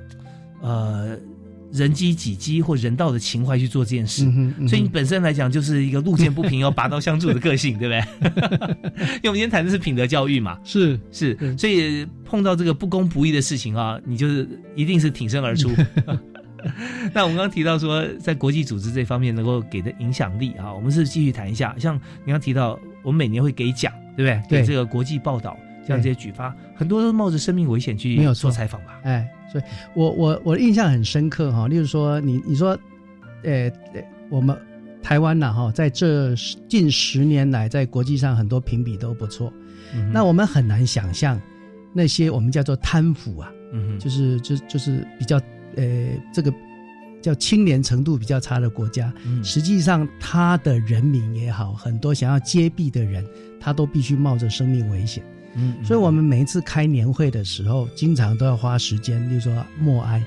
[0.61, 1.16] 呃
[1.72, 4.24] 人机己机或人道的情怀去做这件事。
[4.68, 8.80] 所以你本身来讲，就是一个路见不平要拔刀相助的个性，对不对？
[9.22, 15.70] 因为我们今天谈的是品德教育嘛，是是，所以碰到这个不公不义的事情啊，你就是一定是挺身而出。
[17.12, 21.75] 那我们刚刚提到说，在国际组织这方面能够给的影响力啊，我们是继续谈一下。
[21.79, 24.61] 像你刚提到，我们每年会给奖，对不对？
[24.61, 29.01] 给这个国际报道，像这些举发，很多都冒着生命危险去做采访吧？
[29.05, 31.68] 哎，所以我我我印象很深刻哈。
[31.68, 32.79] 例如说，你你说，
[33.42, 33.70] 呃，
[34.29, 34.57] 我们
[35.03, 36.35] 台湾呐哈，在这
[36.68, 39.53] 近十年来，在国际上很多评比都不错。
[40.12, 41.40] 那我们很难想象
[41.92, 45.40] 那些我们叫做贪腐啊，嗯，就是就就是比较。
[45.76, 46.52] 呃，这个
[47.22, 53.24] 叫清廉程度比较差的国家，实际上他的人民也好，很多想要揭弊的人，
[53.61, 55.22] 他都必须冒着生命危险。
[55.54, 60.22] 嗯，所以我们每一次开年会的时候，经常都要花时间，例如说默哀。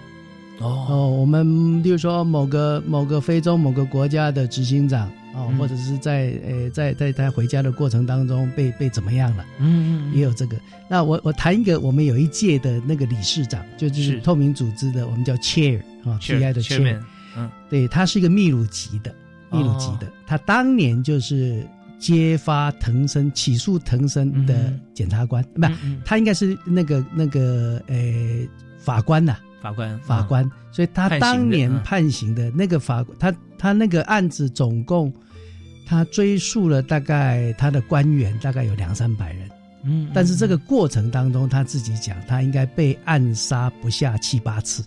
[0.59, 5.11] 哦，我们例如说某个某个非洲某个国家的执行长。
[5.33, 9.45] 哦，或者是在呃，在在他回家的过程当中被被怎么样了？
[9.59, 10.57] 嗯嗯，也有这个。
[10.89, 14.19] 那我我谈一个，我们有一届的那个理事长，就就是。
[14.21, 16.17] 透明组织的，我们叫 chair 啊
[16.53, 16.99] 的 chair。
[17.35, 19.13] 嗯，对他是一个秘鲁籍的，
[19.51, 21.65] 秘鲁籍的，他当年就是
[21.99, 25.67] 揭发藤森起诉藤森的检察官，不，
[26.05, 27.95] 他应该是那个那个呃
[28.77, 35.11] 法官呐，法官法官，所以他当年判刑的那个法，他他那个案子总共
[35.87, 39.49] 他追诉了大概他的官员大概有两三百人，
[39.85, 44.83] 嗯，但是这个过程当中他自己讲，他应该被暗杀不下七八次。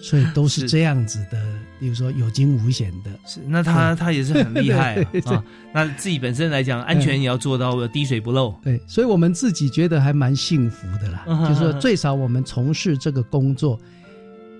[0.00, 0.68] 所以都是。
[0.68, 1.40] 这样子的，
[1.78, 3.10] 比如说有惊无险的。
[3.26, 4.94] 是，那他他也是很厉害
[5.26, 5.42] 啊。
[5.72, 8.54] 那自己本身来讲，安全也要做到滴水不漏。
[8.62, 11.24] 对，所以我们自己觉得还蛮幸福的啦。
[11.48, 13.78] 就是说，最少我们从事这个工作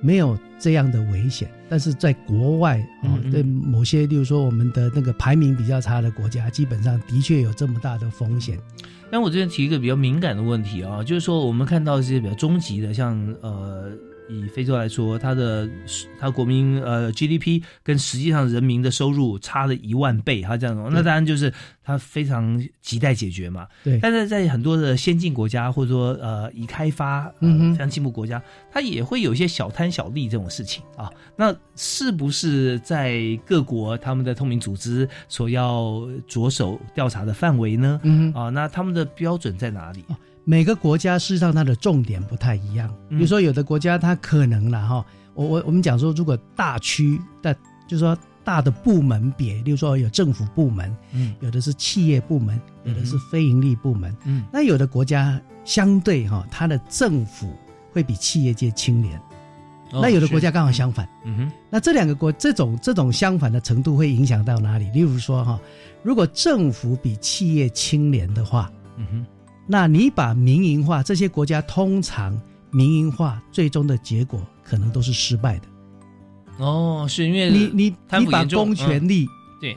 [0.00, 1.50] 没有这样的危险。
[1.70, 8.58] 但是在国外啊，对某些，例如说我们的那个排名比较差的国家，基本上的确有这么大的风险。
[9.10, 13.92] 那我这边提一个比较敏感的问题啊，就是说我们看到这些比较终极的，像呃。
[14.28, 15.68] 以非洲来说，它的
[16.18, 23.66] 它国民呃 GDP 跟实际上人民的收入差了一万倍，它这样那当然就是它非常亟待解决嘛。
[23.82, 31.10] 对，但是在很多的先进国家或者说呃已开发嗯非常进步国家，它也会有一些小贪小利这种事情啊。
[31.36, 38.00] 那是不是在各国他们的透明组织所要着手调查的范围呢？
[38.02, 40.04] 嗯啊，那他们的标准在哪里？
[40.48, 47.54] 每个国家事实上它的重点不太一样，比如说有的国家它可能了哈，我我我们讲说如果大区的，
[47.86, 57.54] 就是说大的部门别，例如说有政府部门，嗯，有的是企业部门，有的是非盈利部门，嗯，那有的国家相对哈，它的政府
[57.92, 59.20] 会比企业界清廉，
[59.92, 64.88] 那有的国家刚好相反，嗯哼，那这两个国这种这种相反的程度会影响到哪里？
[64.92, 65.60] 例如说哈，
[66.02, 69.26] 如果政府比企业清廉的话，嗯哼。
[69.70, 72.34] 那你把民营化，这些国家通常
[72.70, 76.64] 民营化最终的结果可能都是失败的。
[76.64, 79.26] 哦，是因为你你你把公权力
[79.60, 79.76] 对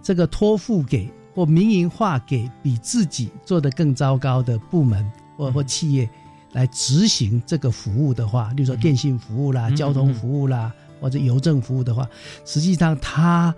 [0.00, 5.04] 这个托付给或民营化给比自己做的更糟糕的部门
[5.36, 6.08] 或或企业
[6.52, 12.08] 来执行这个服务的话，例如说电信服务啦、交通服务啦或者邮政服务的话，
[12.44, 13.52] 实际上它。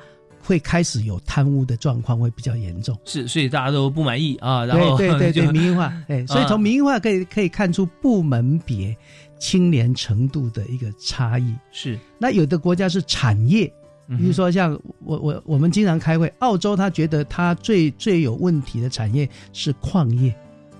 [0.53, 2.95] 会开始有贪污的状况，会比较严重。
[3.07, 4.67] 是，所以大家都不满意啊。
[4.67, 8.95] 然后对对对， 民营化， 哎，所以从民营化可以可以看出部门别
[9.38, 11.55] 清廉程度的一个差异。
[11.71, 13.65] 是，那有的国家是产业，
[14.09, 20.35] 比如说像我我我们经常开会，澳洲他觉得他最最有问题的产业是矿业。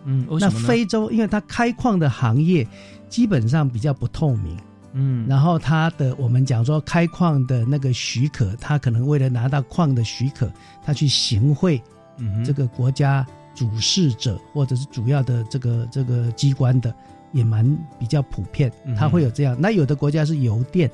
[0.05, 2.67] 嗯，那非洲因为它开矿的行业
[3.09, 4.55] 基本上比较不透明。
[4.93, 10.51] 嗯，然后他的我们讲说开矿的那个许可，他可能为了拿到矿的许可，
[10.85, 11.83] 他去行贿，
[12.19, 16.95] 嗯，这个国家主事者或者是主要的这个这个机关的，
[17.33, 17.67] 也蛮
[17.99, 19.57] 比较普遍，他会有这样。
[19.59, 20.91] 那有的国家是邮电，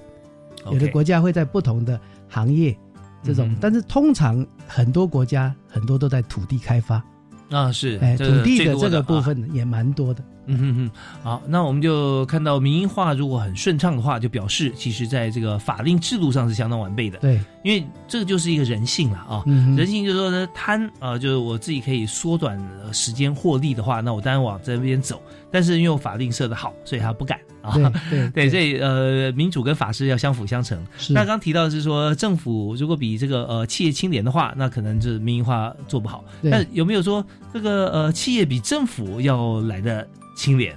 [0.67, 2.77] 有的国家会在不同的行业
[3.23, 7.03] 这种，但是通常很多国家很多都在土地开发
[7.51, 10.23] 啊，是哎，土地的这个部分也蛮多的。
[10.51, 10.91] 嗯哼哼，
[11.23, 17.19] 好，那我们就看到民营化如果很顺畅的话，就表示其实在这个法令制度上是相当完备的。
[17.19, 19.45] 对，因为这个就是一个人性了啊，
[19.77, 22.59] 人性就是说呢贪啊，就是我自己可以缩短
[22.93, 25.21] 时间获利的话，那我当然往这边走。
[25.51, 27.93] 但是因为我法令设的好，所以他不敢啊。
[28.11, 30.79] 对 对，所以呃，民主跟法治要相辅相成。
[31.11, 36.25] 那刚提到的是说，政府如果比这个呃企业清廉的话，那可能就是民营化做不好。
[36.51, 40.07] 但有没有说这个呃企业比政府要来的？
[40.37, 40.73] 清廉，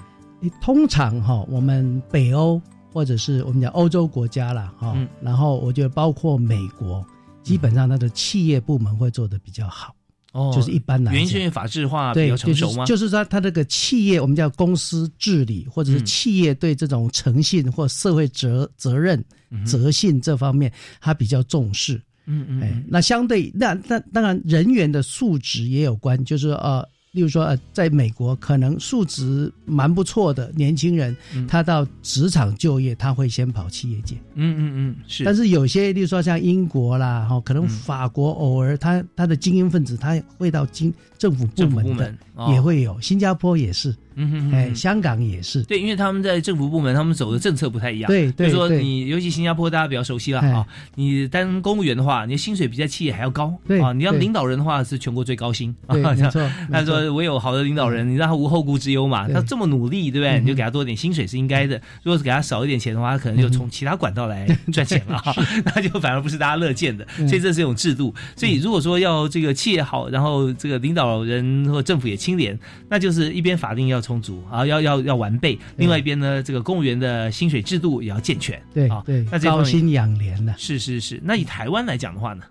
[0.60, 2.60] 通常哈，我们北欧
[2.91, 7.06] 或者是我们讲欧洲国家了哈，然后我觉得包括美国，
[7.43, 9.93] 基本上它的企业部门会做的比较好，
[10.32, 12.86] 哦，就是一般来原因是因为法制化比较成熟吗？
[12.86, 19.24] 就是说，他这个企业我们叫公司治理，或者是企业对这种诚信或社会责责任、
[19.65, 22.02] 责信这方面，他比较重视。
[22.26, 26.88] 嗯嗯，哎，那相对那那当然人员的素质也有关，就是呃。
[27.12, 34.15] 例如说，呃，在美国可能素质蛮不错的年轻人，他到职场就业，他会先跑企业界。
[34.36, 35.25] 嗯嗯嗯，是。
[35.25, 42.15] 但是有些，例如说像英国啦，哈，可能法国偶尔他他的精英分子，他会到经政府部门的，
[42.54, 43.00] 也会有。
[43.02, 43.94] 新加坡也是。
[44.16, 48.08] 嗯哼，哎，香港也是，对，因为他们在政府部门，他们走的政策不太一样。
[48.10, 50.66] 对，就说你，尤其新加坡，大家比较熟悉了啊。
[50.96, 53.54] 你当公务员的话，你的薪水比在企业还要高。
[53.68, 55.74] 对啊，你要领导人的话，是全国最高薪。
[55.88, 56.50] 对，没错。
[56.72, 59.28] 他说，我有好的领导人，你让他无后顾之忧嘛。
[59.30, 60.40] 他这么努力，对不对？
[60.40, 61.80] 你就给他多点薪水是应该的。
[62.04, 65.22] 如果是给他少一点钱的话，他可能就从其他管道来赚钱了，
[65.64, 67.08] 那就反而不是大家乐见的。
[67.16, 68.14] 所以这是一种制度。
[68.36, 72.58] 所以如果说要这个企业好，然后这个领导人或政府也清廉，
[72.90, 74.81] 那就是一边法令要充足啊，要。
[74.81, 78.60] 要要完备，另外一边呢，这个公务员的薪水制度也要健全。
[78.73, 80.52] 对啊，对，那高薪养廉的。
[80.58, 82.43] 是是是，那以台湾来讲的话呢？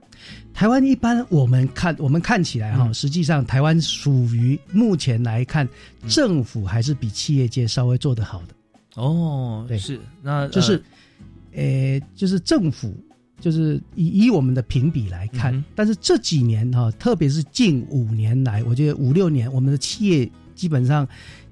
[0.54, 5.68] 台湾一般我们看我们看起来哈，嗯实际上台湾属于目前来看，
[6.02, 8.54] 嗯政府还是比企业界稍微做得好的。
[8.94, 10.80] 哦，对是那就是，
[11.52, 12.94] 呃，就是政府，
[13.40, 21.08] 就是以以我们的评比来看，嗯但是这几年哈、特别是近五年来，我觉得五六年，我们的企业基本上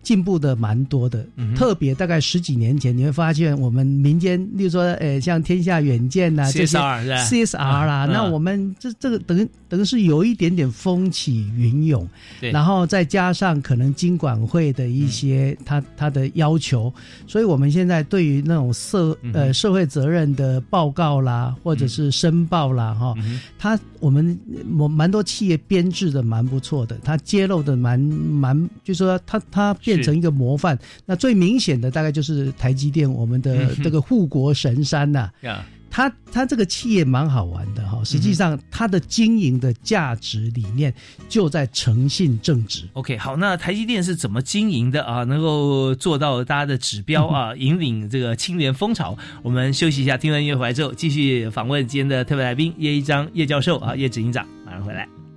[0.08, 1.22] 进步的蛮多的。
[1.36, 12.08] 嗯特别大概十几年前，你会发现我们民间，例如说，呃，像天下远见呐、这些 CSR 啦，那我们这这个等于等于是有一点点风起云涌，
[12.40, 16.92] 对然后再加上可能经管会的一些嗯他他的要求，
[17.26, 24.38] 所以我们现在对于那种社嗯呃社会责任的报告啦，或者是申报啦，哈、嗯它我们
[24.78, 30.78] 我蛮多企业编制的蛮不错的，他揭露的蛮蛮，就说他他变成一个模范。
[31.04, 40.92] 那最明显的大概就是台积电，我们的这个护国神山呐、呀，它它这个企业蛮好玩的哈，实际上它的经营的价值理念
[41.28, 42.84] 就在诚信正直。
[42.92, 45.24] OK，好，那台积电是怎么经营的啊？
[45.24, 49.16] 能够做到大家的指标啊，引领这个青年风潮？
[49.42, 55.27] 我们休息一下，听完音乐回来之后，继续访问今天的特别来宾叶一章叶教授啊，叶执行长，马上回来。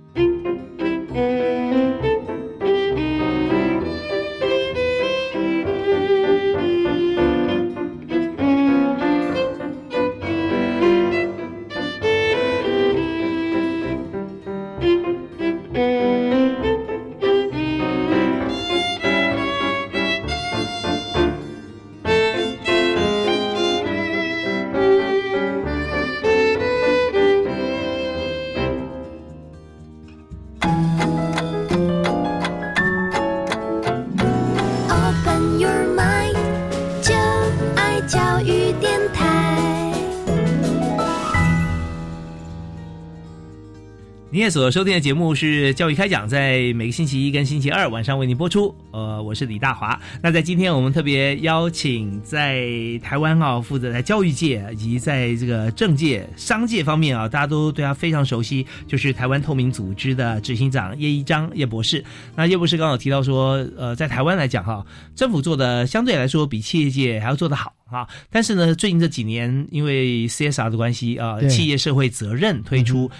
[44.52, 48.72] 所收听的节目是《教育开讲》，在每个星期一跟星期二晚上为您播出。
[48.90, 49.98] 呃，我是李大华。
[50.22, 52.68] 那在今天，我们特别邀请在
[53.02, 62.04] 台湾啊，负责在教育界以及在这个政界、商界方面啊，大家都对他非常熟悉，就是台湾透明组织的执行长叶一章叶博士。
[62.36, 64.84] 那叶博士刚好提到说，呃，在台湾来讲哈，
[65.16, 68.06] 政府做的相对来说比企业界还要做得好啊。
[68.28, 73.10] 但是呢，最近这几年因为 CSR 的关系啊，企业社会责任推出。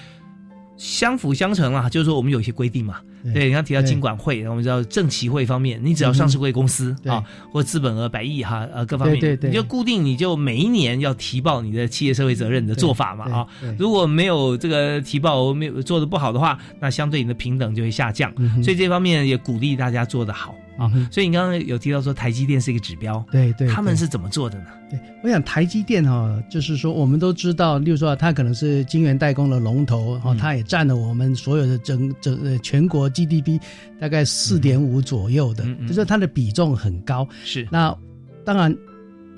[0.77, 3.01] 相辅相成啊，就是说我们有一些规定嘛。
[3.33, 9.51] 对，你刚提到金管会，我们知道政企会方面，你只要上市贵公司、嗯啊，或资本额百亿哈，呃，各方面，对对对。
[9.51, 13.47] 你就固定，你就每一年要提报你的企业社会责任的做法嘛啊。
[13.79, 18.33] 如果没有这个提报，没有做的不好的话，那相对你的平等就会下降。
[18.39, 20.91] 嗯所以这方面也鼓励大家做得好啊。
[21.11, 23.69] 所以你刚刚有提到说台积电是一个指标，对对，对。
[23.69, 24.67] 他们是怎么做的呢？
[24.91, 33.61] 对，我想台积电哈、就是说我们都知道，例如说它可能是晶圆代工的龙头，哈、它也占了我们所有的整整呃全国 GDP
[34.01, 37.29] 大概四点五左右的，就是说它的比重很高。
[37.45, 37.97] 是那
[38.45, 38.77] 当然。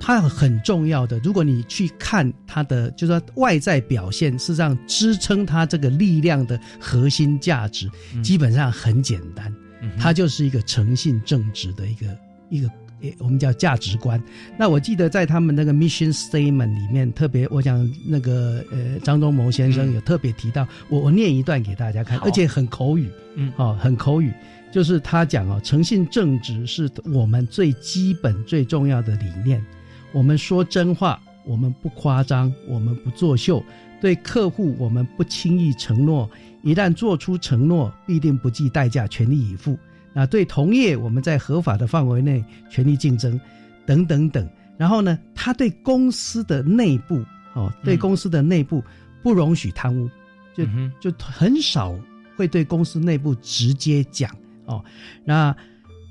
[0.00, 7.88] 它很重要的，如果你去看它的，就是说外在表现，事实上支撑它这个力量的核心价值，
[8.22, 9.50] 基本上很简单，
[9.96, 12.06] 它就是一个诚信正直的一个
[12.50, 12.68] 一个
[13.04, 14.22] 诶我们叫价值观。
[14.58, 24.32] 那我记得在他们那个 mission statement 里面，特别我想那个呃张忠谋先生有特别提到，我我念一段给大家看，而且很口语，嗯，哦，很口语，
[24.72, 29.64] 就是他讲哦，诚信正直是我们最基本最重要的理念。
[30.12, 33.62] 我们说真话，我们不夸张，我们不作秀。
[34.00, 36.28] 对客户，我们不轻易承诺，
[36.62, 39.78] 一旦做出承诺，必定不计代价，全力以赴。
[40.14, 43.38] 那对同业，我们在合法的范围内全力竞争，
[43.84, 44.48] 等等等。
[44.78, 48.82] 然后呢，他对公司的内部，哦，对公司的内部
[49.22, 50.08] 不容许贪污，
[50.54, 50.64] 就
[51.00, 51.94] 就很少
[52.36, 54.30] 会对公司内部直接讲
[54.66, 54.84] 哦。
[55.24, 55.54] 那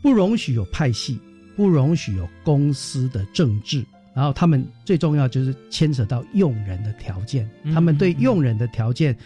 [0.01, 1.20] 不容许有派系，
[1.56, 3.84] 不容许有公司的政治。
[4.16, 9.18] 然后他们最重要就是牵扯到用人的条件，他们对用人的条件，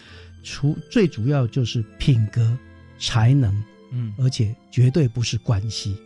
[0.42, 2.56] 除最主要就是品格、
[2.98, 3.54] 才能，
[3.90, 5.96] 嗯，而且绝对不是关系。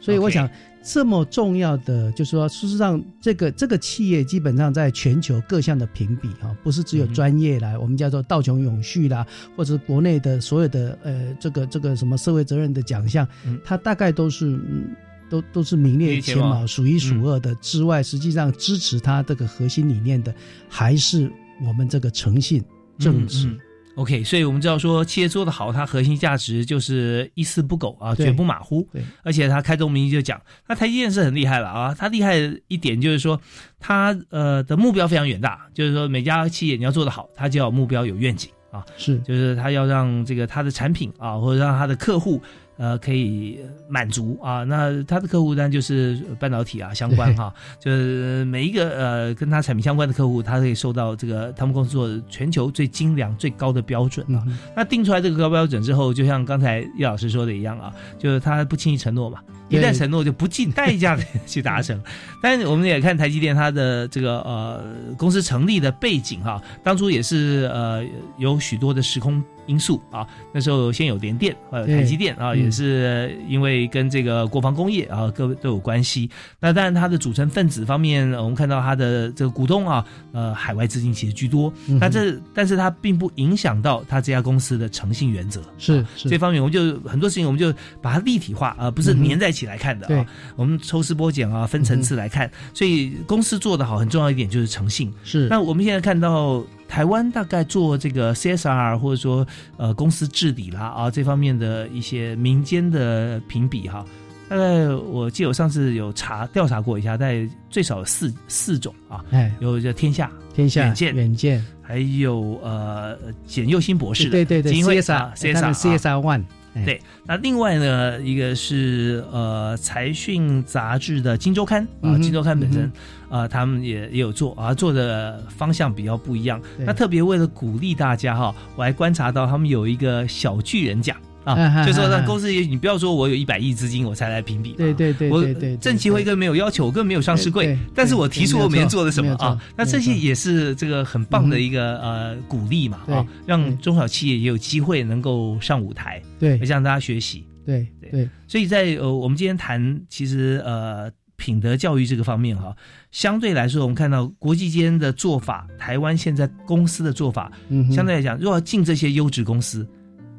[0.00, 0.50] 所以我想，
[0.82, 9.26] 这么重要的，就是说，事实上，这个这个企业基本上在全球各项的评比哈，不是只有专业来，我们叫做道琼永续啦，
[9.56, 13.26] 或者国内的所有的呃这个这个什么社会责任的奖项，
[13.64, 14.94] 它大概都是嗯。
[15.30, 17.54] 都都是名列前茅，数一数二的。
[17.54, 20.34] 之外，实际上支持他这个核心理念的，
[20.68, 21.32] 还是
[21.66, 22.62] 我们这个诚信
[22.98, 23.48] 正直。
[23.96, 28.88] OK，所以我们知道说，企业做得好，它核心价值就是一丝不苟啊，绝不马虎。
[28.92, 32.36] 对，而且他开宗明义就讲，那台积电是很厉害了啊，它厉害
[32.68, 33.40] 一点就是说，
[33.78, 38.50] 它呃的目标非常远大，就是说每家企业你要做得好，它就要目标有愿景。
[38.72, 42.40] 啊，是，就是他要让这个他的产品啊，或者让他的客户。
[42.82, 44.64] 呃，可以满足啊。
[44.64, 54.42] 那他的客户单就是半导体啊相关 哈，就是每一个呃跟他产品相关的客户，他可以受到这个他们公司做全球最精良、最高的标准啊。
[54.74, 61.96] 那定出来这个高标准之后，就像刚才叶老师说的一样啊，就是他不轻易承诺嘛，一旦承诺就不计代价的去达成。
[62.42, 64.82] 但是我们也看台积电它的这个呃
[65.16, 68.04] 公司成立的背景哈，当初也是呃
[68.38, 69.40] 有许多的时空。
[69.66, 76.30] 因素啊，那时候先有联电，呃，台积电啊，也是因为跟这个国防工业啊，各都有关系。
[76.60, 81.72] 那当然，它的组成分子方面，我们看到它的这个股东啊，呃，海外资金其实居多。
[82.00, 85.62] 那这，但是它并不影响到它这家公司的诚信原则。
[85.78, 90.26] 是这方面，我们就很多事情，我们就把它立体化，而不是粘在一起来看的啊。
[90.56, 92.50] 我们抽丝剥茧啊，分层次来看。
[92.74, 95.12] 所以公司做的好，很重要一点就是诚信。
[95.24, 95.46] 是。
[95.48, 96.62] 那我们现在看到。
[96.92, 99.46] 台湾大概做这个 CSR 或者说
[99.78, 104.04] 呃公司治理啦啊这方面的一些民间的评比哈，
[104.46, 109.24] 大概我记得我上次有查调查过一下，在最少四四种啊，
[109.58, 113.16] 有叫天下天下远见远见，还有呃
[113.46, 116.44] 简佑新博士对对对 CSR CSR CSR One。
[116.84, 122.90] 对，那另外呢，一个是呃财讯杂志的《金周刊》啊，《金周刊》本身
[123.28, 126.60] 啊，他们也也有做啊，做的方向比较不一样。
[126.78, 131.16] 那特别为了鼓励大家哈，我还观察到他们有一个小巨人奖。
[131.44, 152.72] 啊，就说那公司，你不要说我有一百亿资金我才来评比，对对对，我对证期会更没有要求，我更没有上市柜，但是我提出我每天做了什么啊，那这些也是这个很棒的一个呃鼓励嘛啊，让中小企业也有机会能够上舞台，对，向大家学习，对对，所以在呃我们今天谈其实呃品德教育这个方面哈，
[153.10, 159.84] 相对来说我们看到国际间的做法，台湾现在公司的做法，嗯相对来讲，如果要进这些优质公司。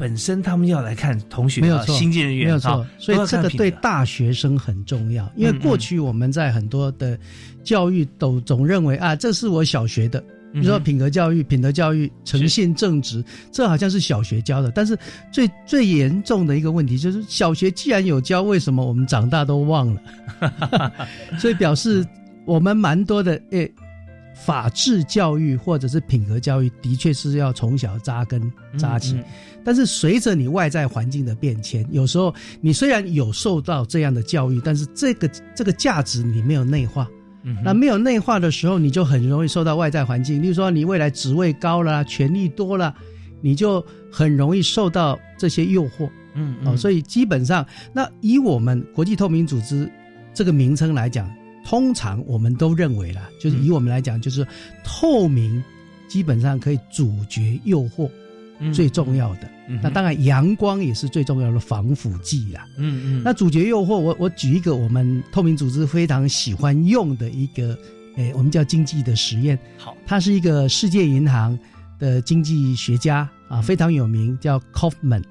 [0.03, 5.31] 本身他们要来看同学，没有错，新进人员，没有错，所以这个对大学生很重要。
[5.33, 7.17] 因为过去我们在很多的
[7.63, 10.19] 教育都总认为啊，这是我小学的，
[10.51, 14.69] 比如说品格教育、品德教育、诚信正直，这好像是小学教的。
[14.71, 14.99] 但是
[15.31, 20.91] 最最严重的一个问题就是，小学既然有教，为什么我们长大都忘了？
[21.39, 22.05] 所以表示
[22.45, 23.73] 我们蛮多的诶。
[24.33, 29.19] 法治教育或者是品格教育，的确是要从小扎根扎起。
[29.63, 37.07] 但是随着你外在环境的变迁，有时候你虽然有受到这样的教育，但是这个这个价值你没有内化。
[37.61, 40.41] 那没有内化的时候，你就很容易受到外在环境。
[40.41, 42.95] 例如说，你未来职位高了，权力多了，
[43.41, 46.09] 你就很容易受到这些诱惑。
[46.35, 49.91] 嗯，哦，所以基本上，那以我们国际透明组织
[50.33, 51.29] 这个名称来讲。
[51.63, 54.45] 通常我们都认为啦，就是以我们来讲，就是
[54.83, 55.63] 透明，
[56.07, 58.09] 基本上可以阻绝诱惑，
[58.73, 59.49] 最重要的。
[59.81, 62.67] 那当然，阳光也是最重要的防腐剂啦。
[62.77, 63.21] 嗯嗯。
[63.23, 67.77] 那阻绝诱惑，我我举一个我们透明组织非常喜欢用的一个，
[68.17, 69.57] 诶，我们叫经济的实验。
[69.77, 71.57] 好，他是一个世界银行
[71.97, 75.23] 的经济学家啊，非常有名，叫 Kaufman。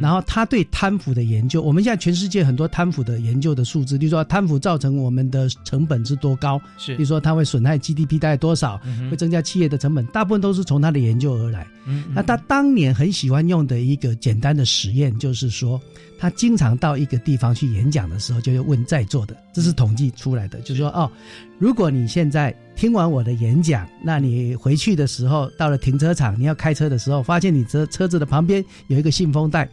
[0.00, 11.66] 然后他对贪腐的研究，我们现在全世界很多贪腐的研究的数字，比如说贪腐造成我们的成本是多高，是，比如说它会损害 GDP 大概多少，会增加企业的成本，大部分都是从他的研究而来。
[12.14, 15.80] 那他当年很喜欢用的一个简单的实验，就是说。
[16.18, 21.12] 他经常到一个地方去演讲的时候，就会问在座的，这是统计出来的，就是说哦，
[21.58, 29.68] 如果你现在听完我的演讲，那你回去的时候到了停车场，你要开车的时候，发现你车车子的旁边有一个信封袋，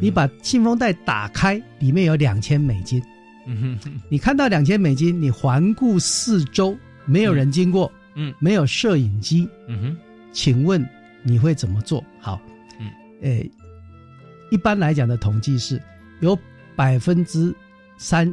[0.00, 3.00] 你把信封袋打开，里面有两千美金，
[4.08, 6.76] 你看到两千美金，你环顾四周，
[7.06, 9.96] 没有人经过，嗯，没有摄影机，嗯哼，
[10.32, 10.84] 请问
[11.22, 12.04] 你会怎么做？
[12.20, 12.40] 好，
[12.80, 12.90] 嗯，
[13.22, 13.50] 诶。
[14.50, 15.80] 一般来讲的统计是，
[16.20, 16.38] 有
[16.76, 17.54] 百分之
[17.96, 18.30] 三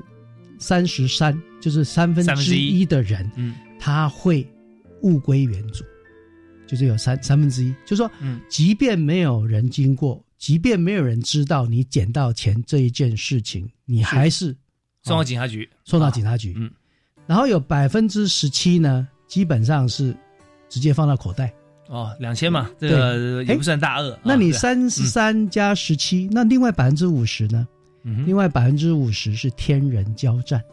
[0.57, 2.85] 三十三，就是三分之一。
[2.85, 4.45] 的人，嗯，他会
[5.01, 5.83] 物归原主，
[6.67, 14.55] 就是有三三分之一，就是说，嗯，即便没有人经过，即便没有人知道你捡到钱这一件事情，你还是
[15.03, 16.69] 送到警察局，送到警察局，嗯，
[17.25, 20.15] 然后有百分之十七呢，基本上是
[20.67, 21.51] 直接放到口袋。
[21.87, 24.19] 哦，两千嘛，这个也不算大恶。
[24.23, 27.67] 那你三十三加十七，那另外百分之五十呢？
[28.25, 30.63] 另外百分之五十是天人交战，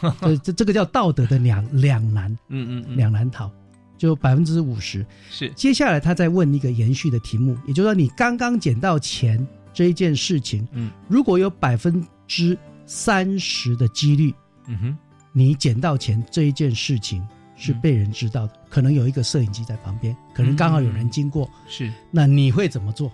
[0.20, 3.50] 这这这个叫道德的两两难，嗯嗯，两难逃，
[3.96, 5.50] 就百分之五十是。
[5.50, 12.56] 接下来他再问一个延续的题目，也就是说，你刚刚捡到钱这一件事情，嗯，如果有百分之
[12.86, 14.34] 三十的几率，
[14.66, 14.98] 嗯哼，
[15.32, 17.26] 你捡到钱这一件事情
[17.56, 23.12] 是被人知道的，可能有一个摄影机在旁边，可能刚好有人经过，是，那你会怎么做？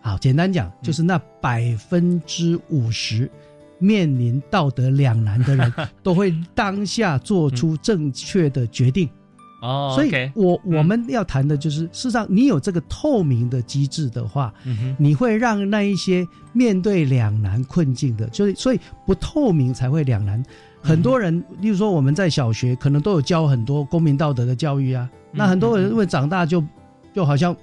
[0.00, 3.30] 好，简单讲，就是那百分之五十
[3.82, 5.72] 面临道德两难的人，
[6.02, 9.08] 都会当下做出正确的决定。
[9.60, 14.52] 哦，所以我我们要谈的就是，事实上，你有这个透明的机制的话，
[14.98, 20.42] 你会让那一些面对两难困境的，就是所以不透明才会两难。
[20.80, 26.62] 很多人，例如说我们在小学可能都有教很多公民道德的教育啊，那很多人因为长大就
[27.14, 27.54] 就好像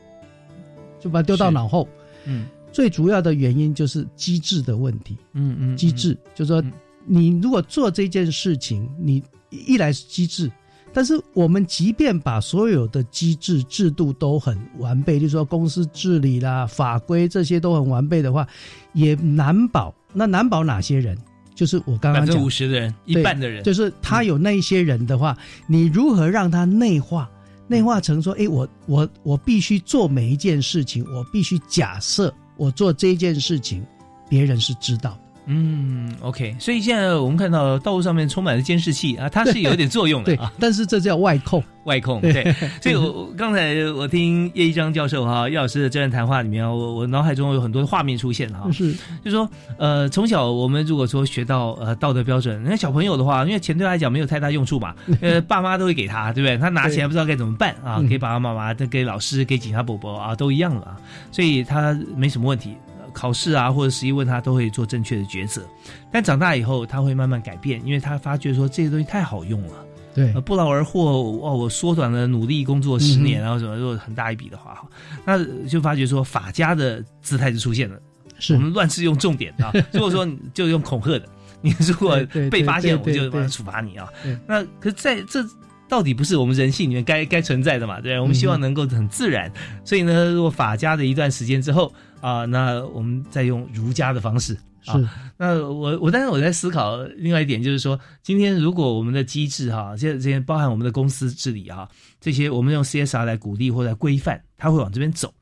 [1.01, 1.85] 就把它丢到脑后。
[2.25, 2.45] 嗯，
[2.79, 5.17] 最主要的原因就是机制的问题。
[5.33, 6.63] 嗯嗯，机制就是说，
[7.05, 10.49] 你如果做这件事情，你一来是机制。
[10.93, 18.47] 但是我们即便把所有的机制制度都很完备，就是说公司治理啦、法规这些都很完备的话，
[18.93, 19.93] 也难保。
[20.13, 21.17] 那难保哪些人？
[21.53, 27.29] 就是我刚刚讲五十的人，一半的人，就是他有那一些人的话，你如何让他内化？
[27.67, 33.85] 内化成说，哎，我我我必须做每一件事情，我必须假设我做这件事情，
[34.27, 35.17] 别人是知道。
[35.51, 40.53] 嗯，OK，所以现在我们看到道路上面充满了监视器啊，它是有一点作用的啊。
[40.59, 42.53] 但是这叫外控，外控对。
[42.79, 48.69] 所以我刚才我听叶一章教授哈叶老师的这段谈话里面，我我脑海中有很多画面出现哈。
[48.71, 48.95] 是，
[49.25, 56.59] 就说呃，从小我们如果说学到呃道德标准，那小朋友的话，因为钱对他来讲没有太大用处嘛， 呃，爸妈都会给他，对不对？
[56.59, 60.97] 他拿钱不知道该怎么办啊，给爸爸妈妈、给老师、给警察伯伯啊，都一样了啊，
[61.31, 62.75] 所以他没什么问题。
[63.13, 65.63] 考试啊，或者实际问他，都会做正确的抉择。
[66.11, 69.85] 但长大以后，他会慢慢改变，因为他发觉说这些东西太好用了，
[70.15, 71.55] 对，不劳而获哦。
[71.55, 74.87] 我缩短了努力工作十年，然后什么，如果很大一笔的话，哈，
[75.25, 77.97] 那就发觉说法家的姿态就出现了。
[78.39, 81.25] 是我们乱世用重点啊， 如果说就用恐吓的，
[81.61, 84.07] 你如果被发现，我就处罚你啊。
[84.47, 85.45] 那可是在这
[85.87, 87.99] 到底不是我们人性里面该该存在的嘛？
[88.01, 89.51] 对，我们希望能够很自然。
[89.83, 91.93] 所以呢，如果法家的一段时间之后。
[92.21, 95.07] 啊，那我们再用儒家的方式是。
[95.37, 101.89] 那我我，当然我在思考另外一点，就是说，今天如果我们的机制哈，这这些包含我们的公司治理哈，
[102.19, 105.33] 这些我们用 CSR 来鼓励或者规范，它会往这边走。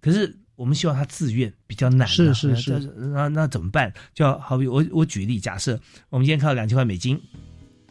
[0.00, 2.06] 可是我们希望它自愿，比较难。
[2.06, 2.78] 是是是。
[3.12, 3.92] 那那怎么办？
[4.12, 5.78] 就好比我我举例，假设
[6.10, 7.20] 我们今天看到两千块美金。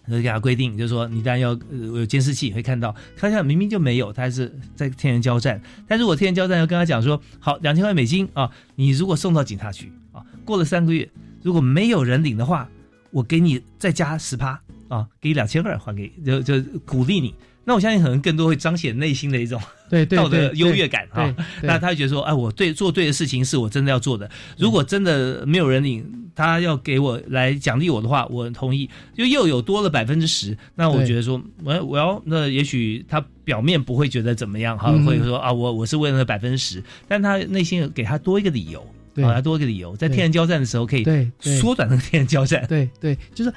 [0.08, 5.62] 就给他规定，就是说你当然要有监视器，会看到，看一下明明就没有，他还是在天人交战。
[5.88, 11.10] 但如果天人交战要跟他讲说，好，两千块美金啊，你如果送到警察局啊，过了三个月，
[11.42, 12.70] 如果没有人领的话，
[13.12, 17.34] 我给你再加十趴啊，给两千二还给，就就鼓励你。
[17.66, 19.62] 那我相信可能更多会彰显内心的一种
[20.16, 21.34] 道德优越感啊。
[21.62, 24.30] 那他觉得说，哎，我对做对的事情是我真的要做的。
[24.58, 26.04] 如果真的没有人领，
[26.36, 28.90] 他要给我来奖励我的话，我同意。
[29.16, 38.86] 就又有多了百分之十，那我觉得说，我我要那也许他表面不会觉得怎么样哈，会说啊，我我是为了那百分之十，但他内心给他多一个理由，
[39.16, 41.06] 给他多一个理由，在天然交战的时候可以
[41.40, 42.66] 缩短那个天然交战。
[42.68, 43.54] 对对，就是。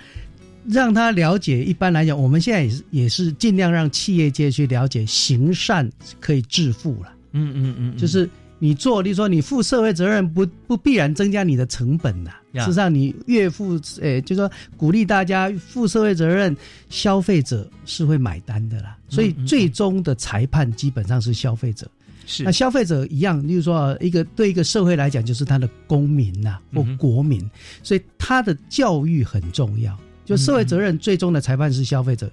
[0.68, 5.90] 让他了解，一般来讲，我们现在也是也是尽量让企业界去了解，行善
[6.20, 7.12] 可以致富了。
[7.32, 12.30] 嗯嗯嗯，就是你做，你说你负社会责任，不不必然增加你的成本呐。
[12.54, 16.56] 事实上，你越负，诶，就说鼓励大家负社会责任，
[16.88, 18.96] 消费者是会买单的啦。
[19.08, 21.86] 所以最终的裁判基本上是消费者。
[22.28, 27.40] 是那消费者一样，例如说一个对一个社会来讲，就是他的公民呐或国民，
[27.82, 29.96] 所以他的教育很重要。
[30.26, 32.30] 就社会责任最终的裁判是消费者，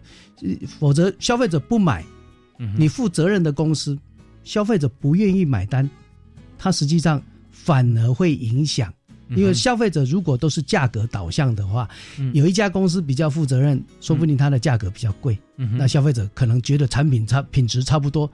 [0.79, 2.03] 否则消费者不买，
[2.75, 3.97] 你负责任的公司，
[4.43, 5.87] 消费者不愿意买单，
[6.57, 7.21] 它实际上
[7.51, 8.91] 反而会影响，
[9.29, 11.87] 因为消费者如果都是价格导向的话，
[12.33, 18.27] 有一家公司比较负责任，说不定它的价格比较贵，那消费者可能觉得产品差品质差不多，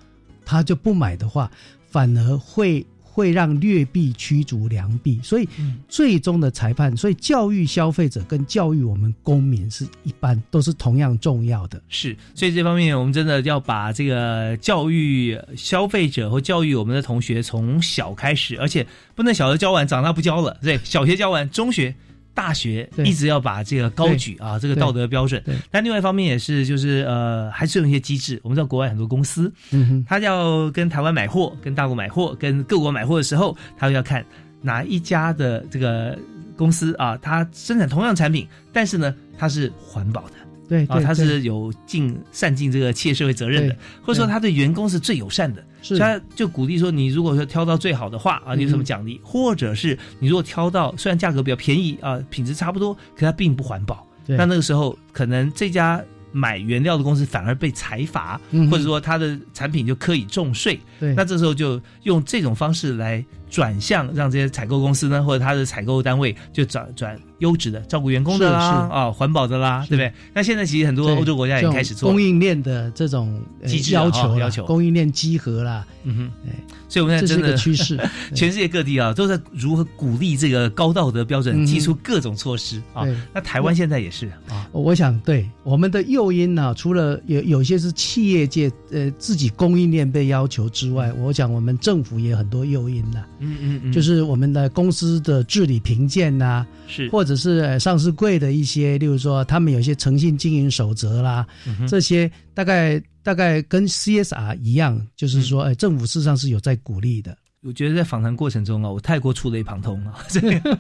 [0.46, 1.52] 他就不买的话，
[1.90, 2.86] 反而会。
[3.20, 5.50] 会让劣币驱逐良币，所以
[5.90, 11.82] 最终的裁判，所以教育消费者跟教育我们公民是一般都是同样重要的。
[11.90, 21.94] 是，所以这方面我们真的要把这个教育消费者和教育我们的同学从小开始，而且不能小学教完长大不教了，对，小学教完，中学。
[22.40, 25.44] 大学一直要把这个高举啊，这个道德标准。
[25.70, 28.40] 但另外一方面也是，就是呃，还是有一些机制。
[28.44, 34.26] 我们知道国外很多公司，嗯他要跟台湾买货、跟大陆买货、跟各国买货的时候，他要看
[34.62, 36.18] 哪一家的这个
[36.56, 40.36] 公司啊，它生产同样产品，但是呢，它是环保的。
[40.70, 45.62] 对啊，他是有尽善尽这个企业社会责任的，或者说他对员工是最友善的，
[45.98, 49.20] 他就鼓励说，你如果说挑到最好的话啊，你有什么奖励？
[49.24, 60.80] 或者是你如果挑到虽然价格比较便宜啊，品质差不多，可它并不环保，那那个时候可能这家买原料的公司反而被裁罚，嗯或者说它的产品就可以重税。
[61.00, 61.16] 对。
[61.16, 70.12] 那这时候就用这种方式来转向，让这些采购公司呢，或者它的采购单位就转转优质的照顾员工的啦，啊，环保的啦，对不对？
[70.34, 72.10] 那现在其实很多欧洲国家也开始做。
[72.10, 74.66] 供应链的这种呃机制啊要求要求。
[74.66, 76.54] 供应链集合啦，嗯哼，哎，
[76.88, 77.98] 所以我们现在真的个趋势。
[78.36, 83.04] 全世界各地啊都在如何鼓励这个高道德标准，嗯提出各种措施啊。
[83.34, 97.08] 那台湾现在也是啊，我想对我们的诱因呢、除了有有些是企业界呃自己供应链被要求之外，我想我们政府也有很多诱因呐、嗯嗯嗯，就是我们的公司的治理评鉴呐、是。
[97.10, 107.38] 或者是呃上市柜的一些，例如说他们有一些诚信经营守则啦，嗯这些大概大概跟 CSR 一样，就是嗯说，哎、政府事实上是有在鼓励的。
[107.62, 110.14] 我觉得在访谈过程中啊，我太过触类旁通了。
[110.30, 110.78] 这个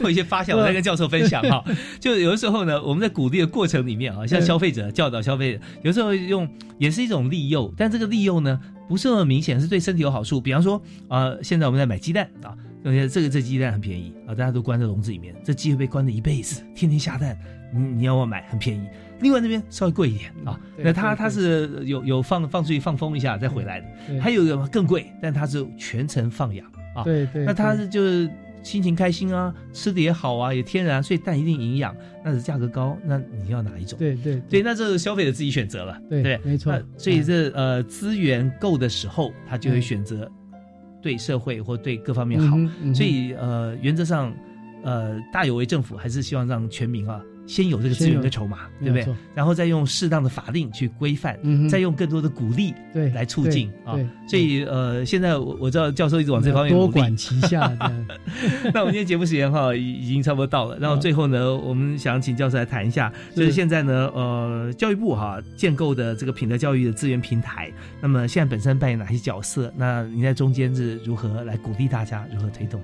[0.00, 1.64] 我有一些发现，我在跟教授分享哈。
[1.98, 6.46] 就有的时候呢，我们在鼓励的过程里面啊，像消费者教导消费者，有时候用
[6.78, 10.38] 也是一种利诱，但这个利诱呢不是那么明显，是对身体有好处。
[10.38, 10.76] 比方说
[11.08, 17.36] 啊、呃现在我们在买鸡蛋啊，有些这个这鸡蛋很便宜啊，大家都关在笼子里面，这鸡会被关着一辈子，天天下蛋，
[17.74, 18.46] 你你要不要买？
[18.48, 18.86] 很便宜。
[19.20, 27.02] 另外那边稍微贵一点啊，那它它是有有放放出去放风一下再回来的，对还有一个更贵，但它是全程放养啊。
[27.02, 28.30] 对对那它是就是
[28.62, 33.98] 心情开心啊，吃的也好啊，也天然，所以蛋一定营养，那是价格高，那你要哪一种？
[33.98, 40.30] 对对对，那这是消费者自己选择了，对对，没错所以这呃资源够的时候，他就会选择
[41.06, 42.56] 对社会或对各方面好。
[42.56, 44.34] 嗯嗯所以呃，原则上
[44.82, 47.22] 呃，大有为政府还是希望让全民啊。
[47.46, 49.06] 先有这个资源跟筹码，对不对？
[49.34, 53.96] 然后再用适当的法令去规范，嗯再用更多的鼓励对来促进啊。
[54.28, 58.06] 所以呃，现在我我知道教授一直往这方面多管齐下这样。
[58.74, 67.70] 那我们今天节目时间哈已已经差不多到了，然后最后呢，我们想请教授来谈一下，就是现在呢，呃，教育部哈建构的这个品德教育的资源平台，
[68.00, 69.72] 那么现在本身扮演哪些角色？
[69.76, 72.80] 那你在中间是如何来鼓励大家，如何推动？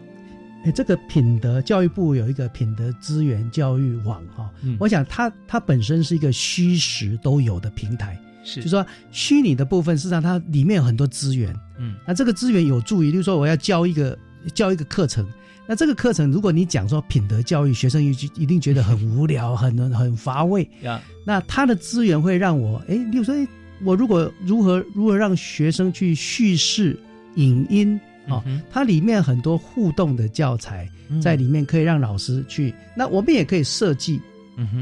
[0.64, 4.76] 哎，这个品德教育部有一个品德资源教育网哈、嗯。
[4.78, 8.62] 我想它它本身是一个虚实都有的平台，是。
[8.62, 14.16] 就说虚拟的部分，事实上它里面有很多资源，嗯，那这个资源有助于，例如说我要教一个
[14.54, 15.26] 教一个课程，
[15.66, 23.34] 那这个课程如果你讲说品德教育，学生一一定觉得很无聊， 很很乏味，呀，那它的资源会让我，哎，例如说，
[23.82, 26.96] 我如果如何如何让学生去叙事、
[27.34, 31.20] 影音，哦，嗯它里面很多互动的教材嗯。
[31.20, 32.74] 在里面，可以让老师去。
[32.96, 34.20] 那我们也可以设计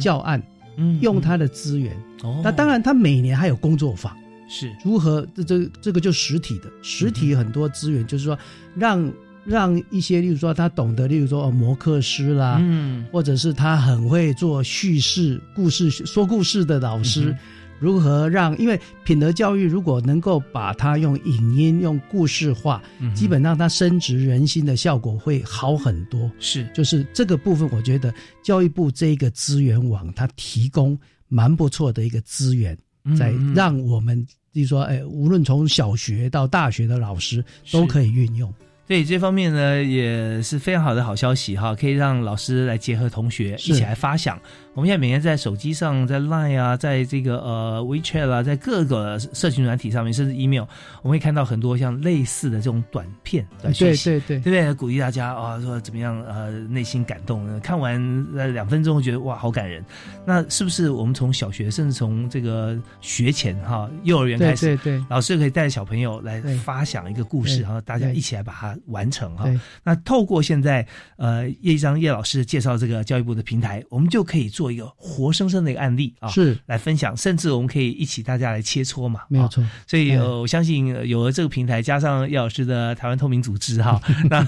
[0.01, 0.43] 教案，
[0.77, 1.97] 嗯用它的资源。
[2.23, 2.41] 哦。
[2.45, 4.17] 那当然，它每年还有工作坊，
[4.49, 4.71] 是。
[4.85, 8.39] 如何这这这个就实体的，实体很多资源，就是说
[8.75, 9.13] 让
[9.45, 13.07] 让一些，例如说他懂得，例如说哦摩克师啦，嗯。
[13.11, 17.35] 或者是他很会做叙事、故事说故事的老师，
[17.81, 18.57] 如何让？
[18.59, 26.31] 因为品德教育如果能够把它用影音、用故事化，嗯基本上它深植人心的效果会好很多。
[26.39, 32.77] 是，就是这个部分，我觉得教育部这一个资源网它提供蛮不错的一个资源，
[33.19, 38.53] 在让我们，比如说，哎，无论从小学到大学的老师都可以运用。
[38.91, 44.37] 对这方面呢，也是非常好的好消息哈，可以让老师来结合同学一起来发想。
[44.75, 50.65] 我们现在每天在手机上，在 Line 啊，在这个呃 WeChat 啊，在各个社群软体上面，甚至 email，
[51.03, 54.41] 我们会看到很多像类似的这种短片、短讯息，对对对。
[54.41, 54.75] 对不对？
[54.75, 59.85] 鼓励大家啊，说怎么样呃，内心感动，呃看完呃两分钟觉得哇，好感人。
[60.25, 65.05] 那是不是我们从小学，甚至从这个学前哈，幼儿园开始，对对对。
[65.09, 69.49] 老师可以带着小朋友来发想一个故事，然后大家一起来把它完成哈。
[69.83, 79.65] 那透过现在呃叶一章叶老师介绍这个教育部的平台，我们就可以做一个活生生的一个案例啊，是来分享，甚至我们可以一起大家来切磋嘛，啊没有错。
[79.87, 84.01] 所以嗯呃，我相信呃有了这个平台，加上叶老师的台湾透明组织哈，
[84.31, 84.45] 那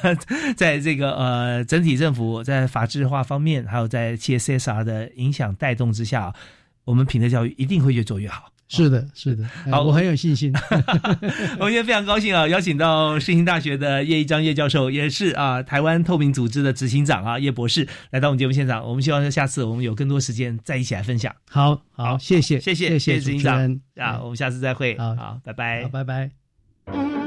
[0.54, 6.32] 在这个呃整体政府在法制化方面，还有在企业 CSR 的影响带动之下，
[6.84, 8.51] 我们品德教育一定会越做越好。
[8.74, 10.50] 是的，是的，哎好我很有信心。
[11.60, 18.82] 我今天非常高兴啊，邀请到世新大学的叶一章叶教授，也是啊台湾透明组织的执行长啊叶博士，来到我们节目现场。
[18.88, 21.34] 我们希望下次我们有更多时间再一起来分享。
[21.50, 24.96] 好好，谢谢，谢谢谢谢执行长啊，我们下次再会。
[24.96, 25.88] 好好，拜拜好，。
[25.90, 27.21] 拜拜。